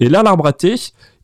Et 0.00 0.08
là, 0.08 0.22
l'arbre 0.22 0.50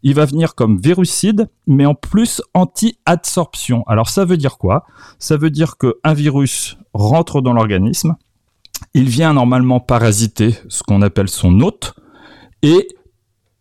il 0.06 0.14
va 0.14 0.26
venir 0.26 0.54
comme 0.54 0.78
virucide, 0.78 1.48
mais 1.66 1.86
en 1.86 1.94
plus 1.94 2.42
anti-adsorption. 2.52 3.84
Alors 3.86 4.10
ça 4.10 4.26
veut 4.26 4.36
dire 4.36 4.58
quoi? 4.58 4.84
Ça 5.18 5.38
veut 5.38 5.50
dire 5.50 5.76
qu'un 5.78 6.12
virus 6.12 6.76
rentre 6.92 7.40
dans 7.40 7.54
l'organisme, 7.54 8.16
il 8.92 9.08
vient 9.08 9.32
normalement 9.32 9.80
parasiter 9.80 10.56
ce 10.68 10.82
qu'on 10.82 11.00
appelle 11.00 11.28
son 11.28 11.58
hôte, 11.60 11.94
et 12.62 12.86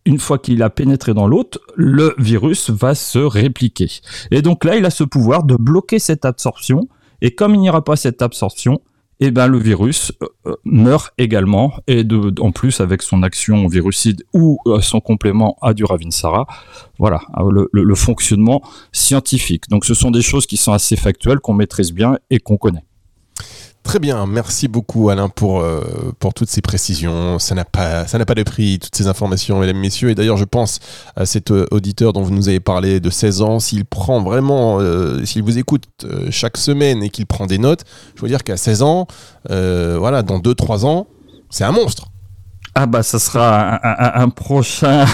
une 0.06 0.18
fois 0.18 0.38
qu'il 0.38 0.62
a 0.62 0.70
pénétré 0.70 1.14
dans 1.14 1.26
l'hôte, 1.26 1.58
le 1.76 2.14
virus 2.18 2.70
va 2.70 2.94
se 2.94 3.18
répliquer. 3.18 3.90
Et 4.30 4.42
donc 4.42 4.64
là, 4.64 4.76
il 4.76 4.84
a 4.84 4.90
ce 4.90 5.04
pouvoir 5.04 5.44
de 5.44 5.56
bloquer 5.56 5.98
cette 5.98 6.24
absorption, 6.24 6.88
et 7.22 7.34
comme 7.34 7.54
il 7.54 7.60
n'y 7.60 7.70
aura 7.70 7.82
pas 7.82 7.96
cette 7.96 8.22
absorption, 8.22 8.80
eh 9.20 9.30
ben 9.30 9.46
le 9.46 9.58
virus 9.58 10.12
euh, 10.22 10.26
euh, 10.46 10.56
meurt 10.64 11.12
également 11.18 11.74
et 11.86 12.04
de, 12.04 12.32
en 12.40 12.50
plus 12.50 12.80
avec 12.80 13.00
son 13.02 13.22
action 13.22 13.66
virucide 13.68 14.24
ou 14.32 14.58
euh, 14.66 14.80
son 14.80 15.00
complément 15.00 15.56
à 15.62 15.72
du 15.72 15.84
Ravinsara, 15.84 16.46
voilà 16.98 17.20
le, 17.38 17.68
le, 17.72 17.94
fonctionnement 17.94 18.62
scientifique. 18.92 19.68
Donc 19.68 19.84
ce 19.84 19.94
sont 19.94 20.10
des 20.10 20.22
choses 20.22 20.46
qui 20.46 20.56
sont 20.56 20.72
assez 20.72 20.96
factuelles 20.96 21.38
qu'on 21.38 21.54
maîtrise 21.54 21.92
bien 21.92 22.18
et 22.30 22.40
qu'on 22.40 22.56
connaît. 22.56 22.84
Très 23.84 23.98
bien, 23.98 24.26
merci 24.26 24.66
beaucoup 24.66 25.10
Alain 25.10 25.28
pour, 25.28 25.60
euh, 25.60 26.14
pour 26.18 26.32
toutes 26.32 26.48
ces 26.48 26.62
précisions. 26.62 27.38
Ça 27.38 27.54
n'a 27.54 27.66
pas, 27.66 28.06
ça 28.06 28.18
n'a 28.18 28.24
pas 28.24 28.34
de 28.34 28.42
prix, 28.42 28.78
toutes 28.78 28.96
ces 28.96 29.06
informations, 29.06 29.60
mesdames, 29.60 29.76
messieurs. 29.76 30.08
Et 30.08 30.14
d'ailleurs, 30.14 30.38
je 30.38 30.44
pense 30.44 30.80
à 31.14 31.26
cet 31.26 31.50
euh, 31.50 31.66
auditeur 31.70 32.14
dont 32.14 32.22
vous 32.22 32.32
nous 32.32 32.48
avez 32.48 32.60
parlé 32.60 32.98
de 32.98 33.10
16 33.10 33.42
ans, 33.42 33.60
s'il 33.60 33.84
prend 33.84 34.22
vraiment, 34.22 34.80
euh, 34.80 35.24
s'il 35.26 35.42
vous 35.42 35.58
écoute 35.58 35.84
chaque 36.30 36.56
semaine 36.56 37.02
et 37.02 37.10
qu'il 37.10 37.26
prend 37.26 37.46
des 37.46 37.58
notes, 37.58 37.84
je 38.16 38.22
veux 38.22 38.28
dire 38.28 38.42
qu'à 38.42 38.56
16 38.56 38.82
ans, 38.82 39.06
voilà, 39.48 40.22
dans 40.22 40.38
2-3 40.38 40.86
ans, 40.86 41.06
c'est 41.50 41.64
un 41.64 41.72
monstre. 41.72 42.08
Ah 42.76 42.86
bah 42.86 43.04
ça 43.04 43.20
sera 43.20 43.78
un, 44.20 44.28
prochain, 44.30 45.06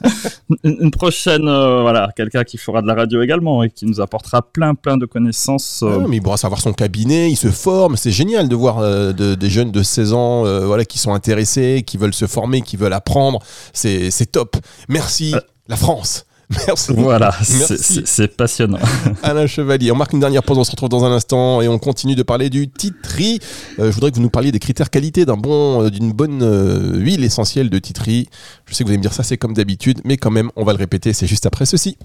une 0.64 0.90
prochaine, 0.90 1.46
euh, 1.46 1.82
voilà, 1.82 2.10
quelqu'un 2.16 2.42
qui 2.42 2.58
fera 2.58 2.82
de 2.82 2.88
la 2.88 2.94
radio 2.94 3.22
également 3.22 3.62
et 3.62 3.70
qui 3.70 3.86
nous 3.86 4.00
apportera 4.00 4.42
plein 4.42 4.74
plein 4.74 4.96
de 4.96 5.06
connaissances. 5.06 5.84
Euh. 5.84 6.00
Ah 6.00 6.06
mais 6.08 6.16
il 6.16 6.22
pourra 6.22 6.36
savoir 6.36 6.60
son 6.60 6.72
cabinet, 6.72 7.30
il 7.30 7.36
se 7.36 7.52
forme, 7.52 7.96
c'est 7.96 8.10
génial 8.10 8.48
de 8.48 8.56
voir 8.56 8.78
euh, 8.80 9.12
des 9.12 9.50
jeunes 9.50 9.70
de 9.70 9.82
16 9.84 10.12
ans, 10.12 10.42
voilà, 10.64 10.84
qui 10.84 10.98
sont 10.98 11.14
intéressés, 11.14 11.84
qui 11.86 11.98
veulent 11.98 12.14
se 12.14 12.26
former, 12.26 12.62
qui 12.62 12.76
veulent 12.76 12.92
apprendre, 12.92 13.38
c'est 13.72 14.32
top. 14.32 14.56
Merci 14.88 15.34
la 15.68 15.76
France. 15.76 16.24
Merci. 16.50 16.92
Voilà, 16.96 17.34
c'est 17.42 18.36
passionnant. 18.36 18.78
Alain 19.22 19.46
Chevalier, 19.46 19.92
on 19.92 19.96
marque 19.96 20.14
une 20.14 20.20
dernière 20.20 20.42
pause, 20.42 20.56
on 20.56 20.64
se 20.64 20.70
retrouve 20.70 20.88
dans 20.88 21.04
un 21.04 21.12
instant 21.12 21.60
et 21.60 21.68
on 21.68 21.78
continue 21.78 22.14
de 22.14 22.22
parler 22.22 22.48
du 22.48 22.68
titri. 22.68 23.38
Euh, 23.78 23.90
je 23.90 23.94
voudrais 23.94 24.10
que 24.10 24.16
vous 24.16 24.22
nous 24.22 24.30
parliez 24.30 24.50
des 24.50 24.58
critères 24.58 24.88
qualité 24.88 25.26
d'un 25.26 25.36
bon, 25.36 25.84
euh, 25.84 25.90
d'une 25.90 26.12
bonne 26.12 26.42
euh, 26.42 26.96
huile 26.96 27.22
essentielle 27.22 27.68
de 27.68 27.78
titri. 27.78 28.28
Je 28.66 28.74
sais 28.74 28.82
que 28.82 28.88
vous 28.88 28.92
allez 28.92 28.98
me 28.98 29.02
dire 29.02 29.12
ça, 29.12 29.22
c'est 29.22 29.36
comme 29.36 29.52
d'habitude, 29.52 30.00
mais 30.04 30.16
quand 30.16 30.30
même, 30.30 30.50
on 30.56 30.64
va 30.64 30.72
le 30.72 30.78
répéter, 30.78 31.12
c'est 31.12 31.26
juste 31.26 31.44
après 31.44 31.66
ceci. 31.66 31.98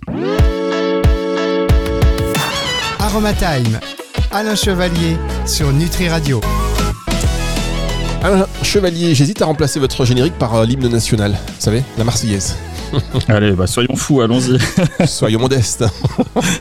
Aromatime, 3.00 3.80
Alain 4.32 4.56
Chevalier 4.56 5.18
sur 5.46 5.72
Nutri 5.72 6.10
Radio. 6.10 6.42
Alain 8.22 8.46
Chevalier, 8.62 9.16
j'hésite 9.16 9.42
à 9.42 9.46
remplacer 9.46 9.80
votre 9.80 10.04
générique 10.04 10.38
par 10.38 10.66
l'hymne 10.66 10.88
national, 10.90 11.32
vous 11.32 11.62
savez, 11.62 11.84
la 11.98 12.04
Marseillaise. 12.04 12.56
Allez, 13.28 13.52
bah 13.54 13.68
soyons 13.68 13.96
fous, 13.96 14.22
allons-y. 14.22 14.58
soyons 15.08 15.40
modestes. 15.40 15.86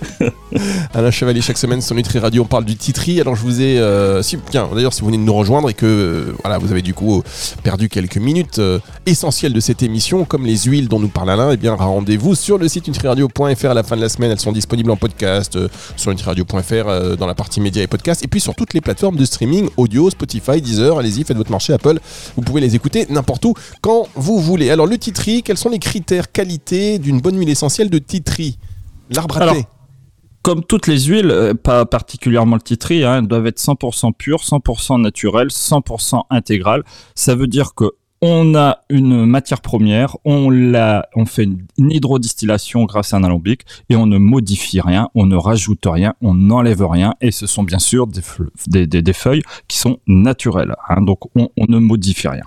Alain 0.94 1.10
Chevalier, 1.10 1.40
chaque 1.40 1.58
semaine 1.58 1.80
sur 1.80 1.94
Nutri 1.94 2.18
Radio, 2.18 2.42
on 2.42 2.46
parle 2.46 2.64
du 2.64 2.76
titri. 2.76 3.20
Alors 3.20 3.36
je 3.36 3.42
vous 3.42 3.60
ai, 3.60 3.78
euh, 3.78 4.22
si, 4.22 4.38
d'ailleurs, 4.52 4.92
si 4.92 5.00
vous 5.00 5.06
venez 5.06 5.18
de 5.18 5.22
nous 5.22 5.34
rejoindre 5.34 5.70
et 5.70 5.74
que 5.74 5.86
euh, 5.86 6.36
voilà, 6.42 6.58
vous 6.58 6.70
avez 6.70 6.82
du 6.82 6.94
coup 6.94 7.22
perdu 7.62 7.88
quelques 7.88 8.18
minutes 8.18 8.58
euh, 8.58 8.78
essentielles 9.06 9.52
de 9.52 9.60
cette 9.60 9.82
émission, 9.82 10.24
comme 10.24 10.44
les 10.44 10.58
huiles 10.58 10.88
dont 10.88 11.00
nous 11.00 11.08
parle 11.08 11.30
Alain, 11.30 11.52
eh 11.52 11.56
bien 11.56 11.74
rendez-vous 11.74 12.34
sur 12.34 12.58
le 12.58 12.68
site 12.68 12.88
nutriradio.fr 12.88 13.66
à 13.66 13.74
la 13.74 13.82
fin 13.82 13.96
de 13.96 14.02
la 14.02 14.08
semaine. 14.08 14.30
Elles 14.30 14.40
sont 14.40 14.52
disponibles 14.52 14.90
en 14.90 14.96
podcast 14.96 15.58
sur 15.96 16.10
nutriradio.fr 16.10 17.16
dans 17.16 17.26
la 17.26 17.34
partie 17.34 17.60
médias 17.60 17.82
et 17.82 17.86
podcasts, 17.86 18.24
et 18.24 18.28
puis 18.28 18.40
sur 18.40 18.54
toutes 18.54 18.74
les 18.74 18.80
plateformes 18.80 19.16
de 19.16 19.24
streaming 19.24 19.68
audio, 19.76 20.10
Spotify, 20.10 20.60
Deezer. 20.60 20.98
Allez-y, 20.98 21.24
faites 21.24 21.36
votre 21.36 21.50
marché 21.50 21.72
Apple. 21.72 21.98
Vous 22.36 22.42
pouvez 22.42 22.60
les 22.60 22.74
écouter 22.74 23.06
n'importe 23.10 23.44
où 23.44 23.54
quand 23.80 24.06
vous 24.14 24.38
voulez. 24.40 24.70
Alors 24.70 24.86
le 24.86 24.98
titri, 24.98 25.42
quels 25.42 25.58
sont 25.58 25.70
les 25.70 25.78
critères 25.78 26.21
qualité 26.30 26.98
d'une 26.98 27.20
bonne 27.20 27.38
huile 27.38 27.50
essentielle 27.50 27.90
de 27.90 27.98
titri 27.98 28.58
L'arbre 29.10 29.40
à 29.40 29.54
thé 29.54 29.66
comme 30.42 30.64
toutes 30.64 30.88
les 30.88 31.04
huiles, 31.04 31.30
euh, 31.30 31.54
pas 31.54 31.86
particulièrement 31.86 32.56
le 32.56 32.62
titri, 32.62 33.04
hein, 33.04 33.22
doivent 33.22 33.46
être 33.46 33.60
100% 33.60 34.12
pures, 34.12 34.42
100% 34.42 35.00
naturelles, 35.00 35.48
100% 35.48 36.22
intégrales. 36.30 36.82
Ça 37.14 37.34
veut 37.34 37.46
dire 37.46 37.74
que 37.74 37.92
on 38.24 38.54
a 38.54 38.78
une 38.88 39.26
matière 39.26 39.60
première, 39.60 40.16
on, 40.24 40.48
la, 40.48 41.08
on 41.16 41.26
fait 41.26 41.42
une 41.42 41.90
hydrodistillation 41.90 42.84
grâce 42.84 43.14
à 43.14 43.16
un 43.16 43.24
alambic 43.24 43.62
et 43.88 43.96
on 43.96 44.06
ne 44.06 44.16
modifie 44.16 44.80
rien, 44.80 45.08
on 45.16 45.26
ne 45.26 45.34
rajoute 45.34 45.84
rien, 45.86 46.14
on 46.20 46.32
n'enlève 46.34 46.86
rien 46.86 47.14
et 47.20 47.32
ce 47.32 47.48
sont 47.48 47.64
bien 47.64 47.80
sûr 47.80 48.06
des, 48.68 48.86
des, 48.86 49.12
feuilles 49.12 49.42
qui 49.66 49.76
sont 49.76 49.98
naturelles. 50.06 50.76
Hein, 50.88 51.02
donc 51.02 51.18
on 51.34 51.48
ne 51.68 51.78
modifie 51.78 52.28
rien. 52.28 52.44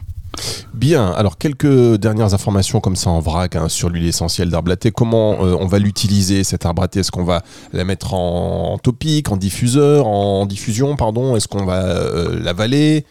Bien, 0.73 1.11
alors 1.11 1.37
quelques 1.37 1.95
dernières 1.95 2.33
informations 2.33 2.79
comme 2.81 2.95
ça 2.95 3.09
en 3.09 3.19
vrac 3.19 3.55
hein, 3.55 3.69
sur 3.69 3.89
l'huile 3.89 4.07
essentielle 4.07 4.49
d'arbre 4.49 4.69
à. 4.69 4.91
Comment 4.91 5.45
euh, 5.45 5.55
on 5.59 5.67
va 5.67 5.79
l'utiliser 5.79 6.43
cette 6.43 6.65
arbre 6.65 6.83
à 6.83 6.87
Est-ce 6.91 7.11
qu'on 7.11 7.23
va 7.23 7.43
la 7.73 7.83
mettre 7.83 8.13
en, 8.13 8.77
topique, 8.77 9.31
en 9.31 9.37
diffuseur, 9.37 10.07
en 10.07 10.45
diffusion, 10.45 10.95
pardon? 10.95 11.35
Est-ce 11.35 11.47
qu'on 11.47 11.65
va 11.65 11.83
euh, 11.83 12.39
l'avaler? 12.41 13.05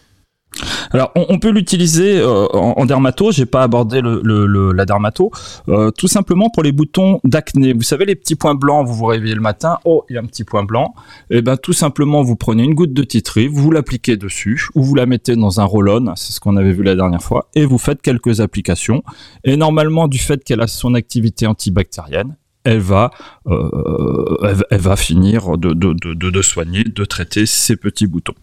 Alors, 0.91 1.11
on, 1.17 1.39
peut 1.39 1.51
l'utiliser 1.51 2.19
euh, 2.19 2.47
en, 2.53 2.75
en, 2.77 2.87
dermato. 2.87 3.33
J'ai 3.33 3.47
pas 3.47 3.63
abordé 3.63 4.01
la 4.03 4.85
dermato. 4.85 5.31
Euh, 5.69 5.91
tout 5.91 6.09
simplement 6.09 6.51
pour 6.51 6.63
les 6.63 6.73
boutons 6.73 7.21
d'acné. 7.25 7.73
Vous 7.73 7.83
savez 7.83 8.05
les 8.05 8.15
petits 8.15 8.37
points 8.37 8.55
blancs. 8.55 8.87
Vous 8.87 8.95
vous 8.95 9.07
réveillez 9.07 9.35
le 9.35 9.41
matin. 9.41 9.79
Oh, 9.85 10.05
il 10.09 10.15
y 10.15 10.17
a 10.17 10.21
un 10.21 10.27
petit 10.27 10.45
point 10.45 10.65
blanc. 10.65 10.95
Et 11.31 11.39
eh 11.39 11.43
ben, 11.43 11.57
tout 11.57 11.73
simplement, 11.73 12.23
vous 12.23 12.37
prenez 12.37 12.63
une 12.63 12.75
goutte 12.75 12.93
de 12.93 13.03
titri, 13.03 13.49
vous 13.49 13.71
l'appliquez 13.71 14.17
dessus, 14.17 14.69
ou 14.75 14.83
vous 14.83 14.95
la 14.95 15.07
mettez 15.07 15.37
dans 15.37 15.61
un 15.61 15.65
roll-on. 15.65 16.13
C'est 16.17 16.33
ce 16.33 16.41
qu'on 16.41 16.57
avait 16.57 16.73
vu 16.73 16.83
la 16.83 16.95
dernière 16.95 17.23
fois. 17.23 17.49
Et 17.55 17.67
vous 17.67 17.79
faites 17.79 18.03
quelques 18.03 18.41
applications. 18.41 19.03
Et 19.43 19.57
normalement, 19.57 20.09
du 20.09 20.19
fait 20.19 20.45
qu'elle 20.45 20.61
a 20.61 20.67
son 20.67 20.95
activité 20.95 21.47
antibactérienne, 21.47 22.37
elle 22.65 22.81
va, 22.81 23.11
euh, 23.47 24.57
elle, 24.71 24.81
va 24.81 24.97
finir 24.97 25.59
de, 25.59 25.73
de, 25.75 25.93
de, 25.93 26.31
de, 26.31 26.43
soigner, 26.43 26.83
de 26.83 27.05
traiter 27.05 27.47
ces 27.47 27.77
petits 27.77 28.07
boutons. 28.07 28.35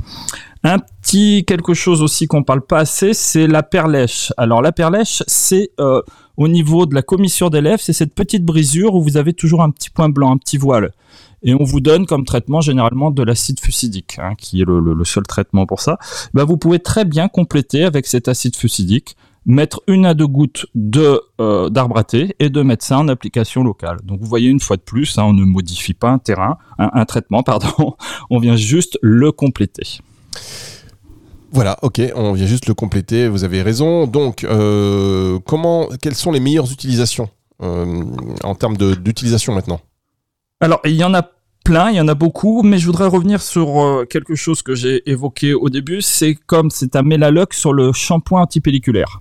Un 0.63 0.77
petit 0.77 1.43
quelque 1.45 1.73
chose 1.73 2.03
aussi 2.03 2.27
qu'on 2.27 2.43
parle 2.43 2.61
pas 2.61 2.79
assez, 2.79 3.13
c'est 3.13 3.47
la 3.47 3.63
perlèche. 3.63 4.31
Alors 4.37 4.61
la 4.61 4.71
perlèche, 4.71 5.23
c'est 5.25 5.71
euh, 5.79 6.01
au 6.37 6.47
niveau 6.47 6.85
de 6.85 6.93
la 6.93 7.01
commissure 7.01 7.49
des 7.49 7.61
lèvres, 7.61 7.81
c'est 7.81 7.93
cette 7.93 8.13
petite 8.13 8.45
brisure 8.45 8.93
où 8.93 9.01
vous 9.01 9.17
avez 9.17 9.33
toujours 9.33 9.63
un 9.63 9.71
petit 9.71 9.89
point 9.89 10.09
blanc, 10.09 10.31
un 10.31 10.37
petit 10.37 10.57
voile. 10.57 10.91
Et 11.43 11.55
on 11.55 11.63
vous 11.63 11.79
donne 11.79 12.05
comme 12.05 12.23
traitement 12.23 12.61
généralement 12.61 13.09
de 13.09 13.23
l'acide 13.23 13.59
fusidique, 13.59 14.17
hein, 14.19 14.35
qui 14.37 14.61
est 14.61 14.65
le, 14.65 14.79
le, 14.79 15.05
seul 15.05 15.23
traitement 15.23 15.65
pour 15.65 15.81
ça. 15.81 15.97
Bah, 16.35 16.43
vous 16.43 16.57
pouvez 16.57 16.77
très 16.77 17.03
bien 17.03 17.27
compléter 17.27 17.83
avec 17.83 18.05
cet 18.05 18.27
acide 18.27 18.55
fusidique 18.55 19.15
mettre 19.45 19.81
une 19.87 20.05
à 20.05 20.13
deux 20.13 20.27
gouttes 20.27 20.65
de 20.75 21.19
euh, 21.39 21.69
d'arbre 21.69 21.97
à 21.97 22.03
thé 22.03 22.35
et 22.39 22.49
de 22.49 22.61
mettre 22.61 22.85
ça 22.85 22.97
en 22.99 23.07
application 23.07 23.63
locale. 23.63 23.97
Donc 24.03 24.19
vous 24.21 24.27
voyez 24.27 24.49
une 24.49 24.59
fois 24.59 24.77
de 24.77 24.81
plus, 24.81 25.17
hein, 25.17 25.23
on 25.23 25.33
ne 25.33 25.43
modifie 25.43 25.93
pas 25.93 26.09
un 26.09 26.19
terrain, 26.19 26.57
un, 26.77 27.05
traitement, 27.05 27.43
pardon, 27.43 27.95
on 28.29 28.39
vient 28.39 28.55
juste 28.55 28.97
le 29.01 29.31
compléter. 29.31 29.99
Voilà, 31.51 31.77
ok, 31.81 32.01
on 32.15 32.33
vient 32.33 32.45
juste 32.45 32.67
le 32.67 32.73
compléter, 32.73 33.27
vous 33.27 33.43
avez 33.43 33.61
raison. 33.61 34.07
Donc, 34.07 34.45
euh, 34.45 35.37
comment, 35.45 35.89
quelles 36.01 36.15
sont 36.15 36.31
les 36.31 36.39
meilleures 36.39 36.71
utilisations 36.71 37.29
euh, 37.61 38.05
en 38.43 38.55
termes 38.55 38.77
d'utilisation 38.77 39.53
maintenant? 39.53 39.81
Alors, 40.61 40.79
il 40.85 40.93
y 40.93 41.03
en 41.03 41.13
a 41.13 41.27
plein, 41.65 41.89
il 41.89 41.97
y 41.97 41.99
en 41.99 42.07
a 42.07 42.13
beaucoup, 42.13 42.61
mais 42.63 42.77
je 42.77 42.85
voudrais 42.85 43.07
revenir 43.07 43.41
sur 43.41 44.05
quelque 44.09 44.35
chose 44.35 44.61
que 44.61 44.75
j'ai 44.75 45.09
évoqué 45.09 45.53
au 45.53 45.69
début, 45.69 46.01
c'est 46.01 46.35
comme 46.35 46.69
c'est 46.69 46.95
un 46.95 47.01
Mélaloc 47.01 47.53
sur 47.53 47.73
le 47.73 47.91
shampoing 47.91 48.43
antipelliculaire. 48.43 49.19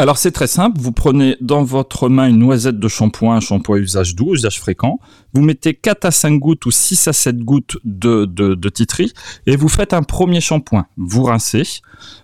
Alors 0.00 0.16
c'est 0.16 0.30
très 0.30 0.46
simple, 0.46 0.80
vous 0.80 0.92
prenez 0.92 1.36
dans 1.40 1.64
votre 1.64 2.08
main 2.08 2.28
une 2.28 2.38
noisette 2.38 2.78
de 2.78 2.86
shampoing, 2.86 3.40
shampoing 3.40 3.78
usage 3.78 4.14
doux, 4.14 4.32
usage 4.32 4.60
fréquent, 4.60 5.00
vous 5.34 5.42
mettez 5.42 5.74
4 5.74 6.04
à 6.04 6.10
5 6.12 6.38
gouttes 6.38 6.66
ou 6.66 6.70
6 6.70 7.08
à 7.08 7.12
7 7.12 7.38
gouttes 7.40 7.78
de, 7.82 8.24
de, 8.24 8.54
de 8.54 8.68
titri 8.68 9.12
et 9.46 9.56
vous 9.56 9.66
faites 9.66 9.92
un 9.92 10.04
premier 10.04 10.40
shampoing, 10.40 10.86
vous 10.96 11.24
rincez, 11.24 11.80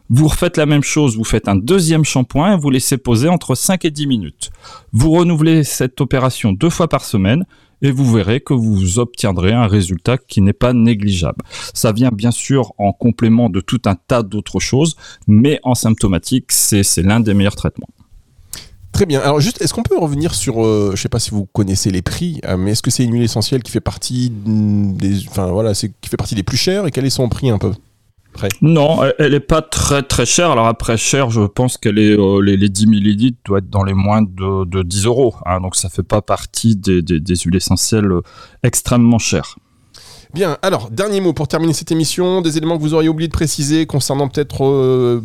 vous 0.08 0.28
refaites 0.28 0.56
la 0.56 0.66
même 0.66 0.84
chose, 0.84 1.16
vous 1.16 1.24
faites 1.24 1.48
un 1.48 1.56
deuxième 1.56 2.04
shampoing 2.04 2.54
et 2.54 2.56
vous 2.56 2.70
laissez 2.70 2.96
poser 2.96 3.28
entre 3.28 3.56
5 3.56 3.84
et 3.84 3.90
10 3.90 4.06
minutes. 4.06 4.50
Vous 4.92 5.10
renouvelez 5.10 5.64
cette 5.64 6.00
opération 6.00 6.52
deux 6.52 6.70
fois 6.70 6.86
par 6.86 7.04
semaine 7.04 7.44
et 7.84 7.92
vous 7.92 8.10
verrez 8.10 8.40
que 8.40 8.54
vous 8.54 8.98
obtiendrez 8.98 9.52
un 9.52 9.66
résultat 9.66 10.16
qui 10.16 10.40
n'est 10.40 10.54
pas 10.54 10.72
négligeable. 10.72 11.44
Ça 11.74 11.92
vient 11.92 12.10
bien 12.10 12.30
sûr 12.30 12.72
en 12.78 12.92
complément 12.92 13.50
de 13.50 13.60
tout 13.60 13.82
un 13.84 13.94
tas 13.94 14.22
d'autres 14.22 14.58
choses, 14.58 14.96
mais 15.28 15.60
en 15.64 15.74
symptomatique, 15.74 16.50
c'est 16.50 16.82
l'un 17.02 17.20
des 17.20 17.34
meilleurs 17.34 17.56
traitements. 17.56 17.88
Très 18.92 19.04
bien. 19.06 19.20
Alors 19.20 19.40
juste, 19.40 19.60
est-ce 19.60 19.74
qu'on 19.74 19.82
peut 19.82 19.98
revenir 19.98 20.34
sur, 20.34 20.64
euh, 20.64 20.92
je 20.94 21.02
sais 21.02 21.08
pas 21.08 21.18
si 21.18 21.30
vous 21.30 21.44
connaissez 21.46 21.90
les 21.90 22.00
prix, 22.00 22.40
euh, 22.46 22.56
mais 22.56 22.70
est-ce 22.70 22.82
que 22.82 22.90
c'est 22.90 23.04
une 23.04 23.12
huile 23.12 23.24
essentielle 23.24 23.62
qui 23.62 23.70
fait 23.70 23.80
partie 23.80 24.30
des, 24.30 25.26
enfin 25.28 25.48
voilà, 25.48 25.74
qui 25.74 26.08
fait 26.08 26.16
partie 26.16 26.36
des 26.36 26.44
plus 26.44 26.56
chères 26.56 26.86
et 26.86 26.90
quel 26.90 27.04
est 27.04 27.10
son 27.10 27.28
prix 27.28 27.50
un 27.50 27.58
peu? 27.58 27.72
Près 28.34 28.48
Non, 28.60 29.00
elle 29.18 29.32
n'est 29.32 29.40
pas 29.40 29.62
très 29.62 30.02
très 30.02 30.26
chère. 30.26 30.50
Alors 30.50 30.66
après 30.66 30.96
chère, 30.96 31.30
je 31.30 31.42
pense 31.42 31.78
que 31.78 31.88
les, 31.88 32.16
les 32.56 32.68
10 32.68 32.86
millilitres 32.86 33.38
doivent 33.44 33.60
être 33.60 33.70
dans 33.70 33.84
les 33.84 33.94
moins 33.94 34.22
de, 34.22 34.64
de 34.64 34.82
10 34.82 35.06
euros. 35.06 35.34
Hein. 35.46 35.60
donc 35.60 35.76
ça 35.76 35.88
fait 35.88 36.02
pas 36.02 36.20
partie 36.20 36.76
des, 36.76 37.00
des, 37.00 37.20
des 37.20 37.36
huiles 37.36 37.56
essentielles 37.56 38.10
extrêmement 38.62 39.18
chères. 39.18 39.56
Bien, 40.34 40.58
alors, 40.62 40.90
dernier 40.90 41.20
mot 41.20 41.32
pour 41.32 41.46
terminer 41.46 41.72
cette 41.72 41.92
émission, 41.92 42.40
des 42.40 42.56
éléments 42.58 42.76
que 42.76 42.82
vous 42.82 42.92
auriez 42.92 43.08
oublié 43.08 43.28
de 43.28 43.32
préciser 43.32 43.86
concernant 43.86 44.26
peut-être 44.26 44.64
euh, 44.64 45.20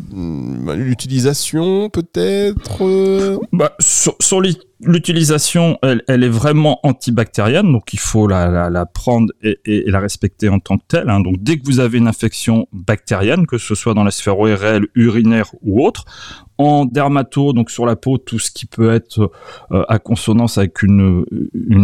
l'utilisation, 0.75 1.89
peut-être 1.89 2.83
euh 2.83 3.39
bah, 3.51 3.73
Sur, 3.79 4.15
sur 4.19 4.39
l'utilisation, 4.81 5.77
elle, 5.81 6.03
est 6.07 6.29
vraiment 6.29 6.79
antibactérienne, 6.83 7.71
donc 7.71 7.93
il 7.93 7.99
faut 7.99 8.27
la, 8.27 8.85
prendre 8.93 9.33
et, 9.43 9.83
la 9.87 9.99
respecter 9.99 10.49
en 10.49 10.59
tant 10.59 10.77
que 10.77 10.83
telle. 10.87 11.09
Hein. 11.09 11.19
Donc 11.19 11.35
dès 11.39 11.57
que 11.57 11.65
vous 11.65 11.79
avez 11.79 11.97
une 11.97 12.07
infection 12.07 12.67
bactérienne, 12.71 13.45
que 13.45 13.57
ce 13.57 13.75
soit 13.75 13.93
dans 13.93 14.03
la 14.03 14.11
sphère 14.11 14.39
ORL, 14.39 14.87
urinaire 14.95 15.51
ou 15.61 15.85
autre, 15.85 16.05
en 16.59 16.83
dermato, 16.85 17.53
donc 17.53 17.71
sur 17.71 17.85
la 17.85 17.95
peau, 17.95 18.17
tout 18.17 18.37
ce 18.37 18.51
qui 18.51 18.65
peut 18.65 18.93
être 18.93 19.31
euh, 19.71 19.85
à 19.87 19.97
consonance 19.97 20.57
avec 20.57 20.83
une, 20.83 21.23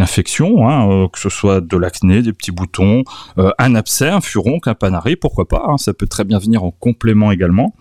infection, 0.02 0.68
hein, 0.68 0.90
euh, 0.90 1.08
que 1.08 1.18
ce 1.18 1.30
soit 1.30 1.62
de 1.62 1.78
l'acné, 1.78 2.22
des 2.22 2.34
petits 2.34 2.52
boutons, 2.52 3.04
euh, 3.38 3.52
un 3.58 3.74
abcès, 3.74 4.10
un 4.10 4.20
furon, 4.20 4.60
un 4.66 4.74
panari, 4.74 5.16
pourquoi 5.16 5.48
pas, 5.48 5.64
hein, 5.68 5.78
ça 5.78 5.94
peut 5.94 6.08
très 6.08 6.26
bien 6.26 6.40
venir 6.40 6.66
en 6.66 6.72
complément 6.72 7.32
également. 7.32 7.74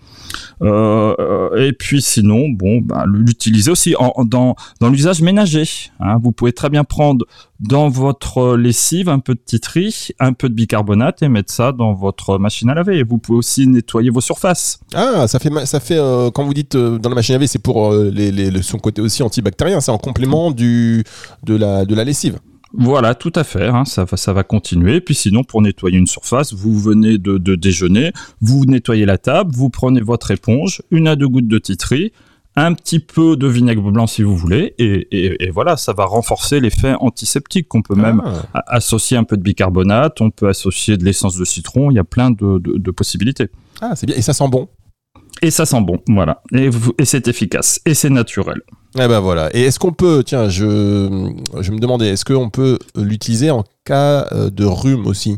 et 0.61 1.73
puis 1.77 2.01
sinon, 2.01 2.47
bon, 2.47 2.79
bah, 2.79 3.03
l'utiliser 3.05 3.71
aussi 3.71 3.93
dans, 4.25 4.55
dans 4.79 4.89
l'usage 4.89 5.04
ménager. 5.13 5.67
Hein. 5.99 6.17
Vous 6.21 6.31
pouvez 6.31 6.53
très 6.53 6.69
bien 6.69 6.83
prendre 6.83 7.25
dans 7.59 7.89
votre 7.89 8.55
lessive 8.55 9.09
un 9.09 9.19
peu 9.19 9.33
de 9.33 9.39
titri, 9.43 10.09
un 10.19 10.33
peu 10.33 10.49
de 10.49 10.53
bicarbonate 10.53 11.21
et 11.23 11.29
mettre 11.29 11.51
ça 11.51 11.71
dans 11.71 11.93
votre 11.93 12.37
machine 12.37 12.69
à 12.69 12.73
laver. 12.73 13.03
Vous 13.03 13.17
pouvez 13.17 13.37
aussi 13.37 13.67
nettoyer 13.67 14.09
vos 14.09 14.21
surfaces. 14.21 14.79
Ah, 14.93 15.27
ça 15.27 15.39
fait, 15.39 15.65
ça 15.65 15.79
fait 15.79 15.99
quand 16.33 16.43
vous 16.43 16.53
dites 16.53 16.75
dans 16.75 17.09
la 17.09 17.15
machine 17.15 17.33
à 17.33 17.37
laver, 17.37 17.47
c'est 17.47 17.59
pour 17.59 17.91
euh, 17.91 18.11
les, 18.11 18.61
son 18.61 18.77
côté 18.77 19.01
aussi 19.01 19.23
antibactérien, 19.23 19.81
c'est 19.81 19.91
en 19.91 19.97
complément 19.97 20.51
du, 20.51 21.03
de, 21.43 21.55
la, 21.55 21.85
de 21.85 21.95
la 21.95 22.03
lessive. 22.03 22.39
Voilà, 22.77 23.15
tout 23.15 23.31
à 23.35 23.43
fait. 23.43 23.67
Hein, 23.67 23.85
ça, 23.85 24.05
ça 24.15 24.33
va 24.33 24.43
continuer. 24.43 24.99
Puis 24.99 25.15
sinon, 25.15 25.43
pour 25.43 25.61
nettoyer 25.61 25.97
une 25.97 26.07
surface, 26.07 26.53
vous 26.53 26.77
venez 26.77 27.17
de, 27.17 27.55
déjeuner, 27.55 28.11
vous 28.41 28.65
nettoyez 28.65 29.05
la 29.05 29.17
table, 29.17 29.51
vous 29.53 29.69
prenez 29.69 30.01
votre 30.01 30.31
éponge, 30.31 30.81
une 30.91 31.07
à 31.07 31.15
deux 31.15 31.27
gouttes 31.27 31.47
de 31.47 31.59
titri, 31.59 32.11
un 32.55 32.73
petit 32.73 32.99
peu 32.99 33.35
de 33.35 33.47
vinaigre 33.47 33.91
blanc 33.91 34.07
si 34.07 34.23
vous 34.23 34.35
voulez, 34.35 34.75
et, 34.79 35.49
voilà, 35.51 35.77
ça 35.77 35.93
va 35.93 36.05
renforcer 36.05 36.59
l'effet 36.59 36.93
antiseptique 36.99 37.67
qu'on 37.67 37.81
peut 37.81 37.95
même 37.95 38.21
ah. 38.53 38.63
associer 38.67 39.17
un 39.17 39.23
peu 39.23 39.37
de 39.37 39.41
bicarbonate, 39.41 40.21
on 40.21 40.31
peut 40.31 40.47
associer 40.47 40.97
de 40.97 41.03
l'essence 41.03 41.37
de 41.37 41.45
citron, 41.45 41.91
il 41.91 41.95
y 41.95 41.99
a 41.99 42.03
plein 42.03 42.31
de, 42.31 42.59
de 42.59 42.91
possibilités. 42.91 43.49
Ah, 43.81 43.95
c'est 43.95 44.05
bien, 44.05 44.15
et 44.15 44.21
ça 44.21 44.33
sent 44.33 44.47
bon 44.49 44.69
et 45.41 45.51
ça 45.51 45.65
sent 45.65 45.81
bon, 45.81 45.99
voilà. 46.07 46.41
Et, 46.53 46.69
et 46.97 47.05
c'est 47.05 47.27
efficace. 47.27 47.79
Et 47.85 47.93
c'est 47.93 48.09
naturel. 48.09 48.61
Eh 48.95 49.07
ben 49.07 49.19
voilà. 49.19 49.53
Et 49.53 49.63
est-ce 49.63 49.79
qu'on 49.79 49.91
peut, 49.91 50.23
tiens, 50.25 50.47
je, 50.49 51.33
je 51.59 51.71
me 51.71 51.79
demandais, 51.79 52.09
est-ce 52.09 52.23
qu'on 52.23 52.49
peut 52.49 52.79
l'utiliser 52.95 53.51
en 53.51 53.63
cas 53.83 54.27
euh, 54.31 54.49
de 54.49 54.63
rhume 54.63 55.05
aussi? 55.05 55.37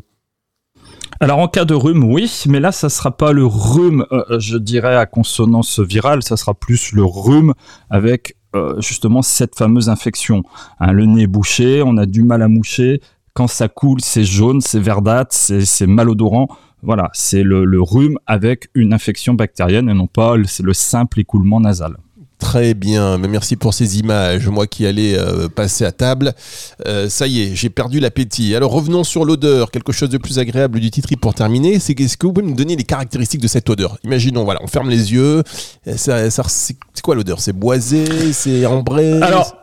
Alors 1.20 1.40
en 1.40 1.48
cas 1.48 1.66
de 1.66 1.74
rhume, 1.74 2.04
oui, 2.04 2.44
mais 2.48 2.60
là 2.60 2.72
ça 2.72 2.90
sera 2.90 3.16
pas 3.16 3.32
le 3.32 3.46
rhume, 3.46 4.06
euh, 4.12 4.24
euh, 4.30 4.40
je 4.40 4.58
dirais 4.58 4.96
à 4.96 5.06
consonance 5.06 5.80
virale, 5.80 6.24
ça 6.24 6.38
sera 6.38 6.54
plus 6.54 6.92
le 6.92 7.04
rhume 7.04 7.54
avec 7.90 8.36
justement 8.80 9.22
cette 9.22 9.56
fameuse 9.56 9.88
infection. 9.88 10.42
Hein, 10.80 10.92
le 10.92 11.06
nez 11.06 11.28
bouché, 11.28 11.84
on 11.86 11.96
a 11.98 12.08
du 12.08 12.24
mal 12.24 12.42
à 12.42 12.48
moucher, 12.48 13.02
quand 13.36 13.46
ça 13.46 13.68
coule, 13.68 14.02
c'est 14.02 14.24
jaune, 14.24 14.62
c'est 14.62 14.80
verdâtre, 14.80 15.36
c'est 15.36 15.86
malodorant. 15.86 16.48
Voilà, 16.82 17.12
c'est 17.14 17.44
le, 17.44 17.80
rhume 17.80 18.18
avec 18.26 18.70
une 18.74 18.94
infection 18.94 19.36
bactérienne 19.36 19.90
et 19.90 19.94
non 19.94 20.08
pas 20.08 20.38
le 20.38 20.74
simple 20.74 21.20
écoulement 21.20 21.60
nasal. 21.60 21.98
Très 22.40 22.76
bien, 22.76 23.18
merci 23.18 23.56
pour 23.56 23.74
ces 23.74 23.98
images. 23.98 24.48
Moi 24.48 24.68
qui 24.68 24.86
allais 24.86 25.18
euh, 25.18 25.50
passer 25.50 25.86
à 25.86 25.92
table, 25.92 26.34
euh, 26.86 27.10
ça 27.10 27.26
y 27.26 27.42
est, 27.42 27.56
j'ai 27.56 27.70
perdu 27.70 28.00
l'appétit. 28.00 28.56
Alors 28.56 28.72
revenons 28.72 29.04
sur 29.04 29.26
l'odeur, 29.26 29.72
quelque 29.72 29.92
chose 29.92 30.10
de 30.10 30.20
plus 30.20 30.38
agréable 30.38 30.80
du 30.80 30.92
titri 30.92 31.16
pour 31.16 31.34
terminer. 31.34 31.80
C'est 31.80 32.00
est-ce 32.00 32.16
que 32.16 32.28
vous 32.28 32.34
pouvez 32.34 32.46
me 32.46 32.56
donner 32.56 32.76
les 32.76 32.84
caractéristiques 32.84 33.42
de 33.42 33.48
cette 33.48 33.70
odeur? 33.70 33.98
Imaginons, 34.04 34.44
voilà, 34.44 34.60
on 34.64 34.68
ferme 34.68 34.90
les 34.90 35.14
yeux. 35.14 35.44
C'est 35.96 37.02
quoi 37.04 37.16
l'odeur? 37.16 37.40
C'est 37.40 37.54
boisé, 37.54 38.06
c'est 38.34 38.66
ambré? 38.68 39.20
Alors 39.22 39.56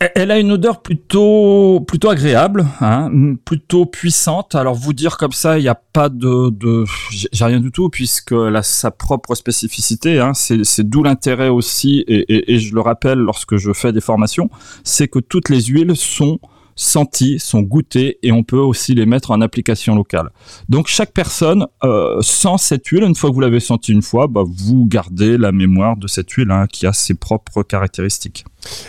elle 0.00 0.30
a 0.30 0.38
une 0.38 0.52
odeur 0.52 0.80
plutôt 0.80 1.84
plutôt 1.86 2.08
agréable, 2.08 2.66
hein, 2.80 3.10
plutôt 3.44 3.84
puissante. 3.84 4.54
Alors 4.54 4.74
vous 4.74 4.92
dire 4.92 5.16
comme 5.16 5.32
ça, 5.32 5.58
il 5.58 5.62
n'y 5.62 5.68
a 5.68 5.74
pas 5.74 6.08
de, 6.08 6.84
j'ai 7.10 7.44
rien 7.44 7.58
du 7.58 7.72
tout 7.72 7.88
puisque 7.88 8.32
elle 8.32 8.54
a 8.54 8.62
sa 8.62 8.92
propre 8.92 9.34
spécificité. 9.34 10.20
Hein. 10.20 10.34
C'est 10.34 10.88
d'où 10.88 11.02
l'intérêt 11.02 11.48
aussi, 11.48 12.04
et, 12.06 12.32
et, 12.32 12.54
et, 12.54 12.58
je 12.60 12.74
le 12.74 12.80
rappelle 12.80 13.18
lorsque 13.18 13.56
je 13.56 13.72
fais 13.72 13.92
des 13.92 14.00
formations, 14.00 14.50
c'est 14.84 15.08
que 15.08 15.18
toutes 15.18 15.48
les 15.48 15.62
huiles 15.62 15.96
sont 15.96 16.38
sentis, 16.78 17.40
sont 17.40 17.60
goûtés 17.60 18.18
et 18.22 18.32
on 18.32 18.44
peut 18.44 18.56
aussi 18.56 18.94
les 18.94 19.04
mettre 19.04 19.32
en 19.32 19.40
application 19.40 19.96
locale. 19.96 20.30
Donc 20.68 20.86
chaque 20.86 21.12
personne 21.12 21.66
euh, 21.82 22.22
sent 22.22 22.56
cette 22.58 22.86
huile. 22.86 23.02
Une 23.02 23.16
fois 23.16 23.30
que 23.30 23.34
vous 23.34 23.40
l'avez 23.40 23.60
senti 23.60 23.92
une 23.92 24.00
fois, 24.00 24.28
bah, 24.28 24.44
vous 24.46 24.86
gardez 24.86 25.36
la 25.36 25.50
mémoire 25.50 25.96
de 25.96 26.06
cette 26.06 26.30
huile 26.30 26.50
hein, 26.52 26.66
qui 26.72 26.86
a 26.86 26.92
ses 26.92 27.14
propres 27.14 27.64
caractéristiques. 27.64 28.44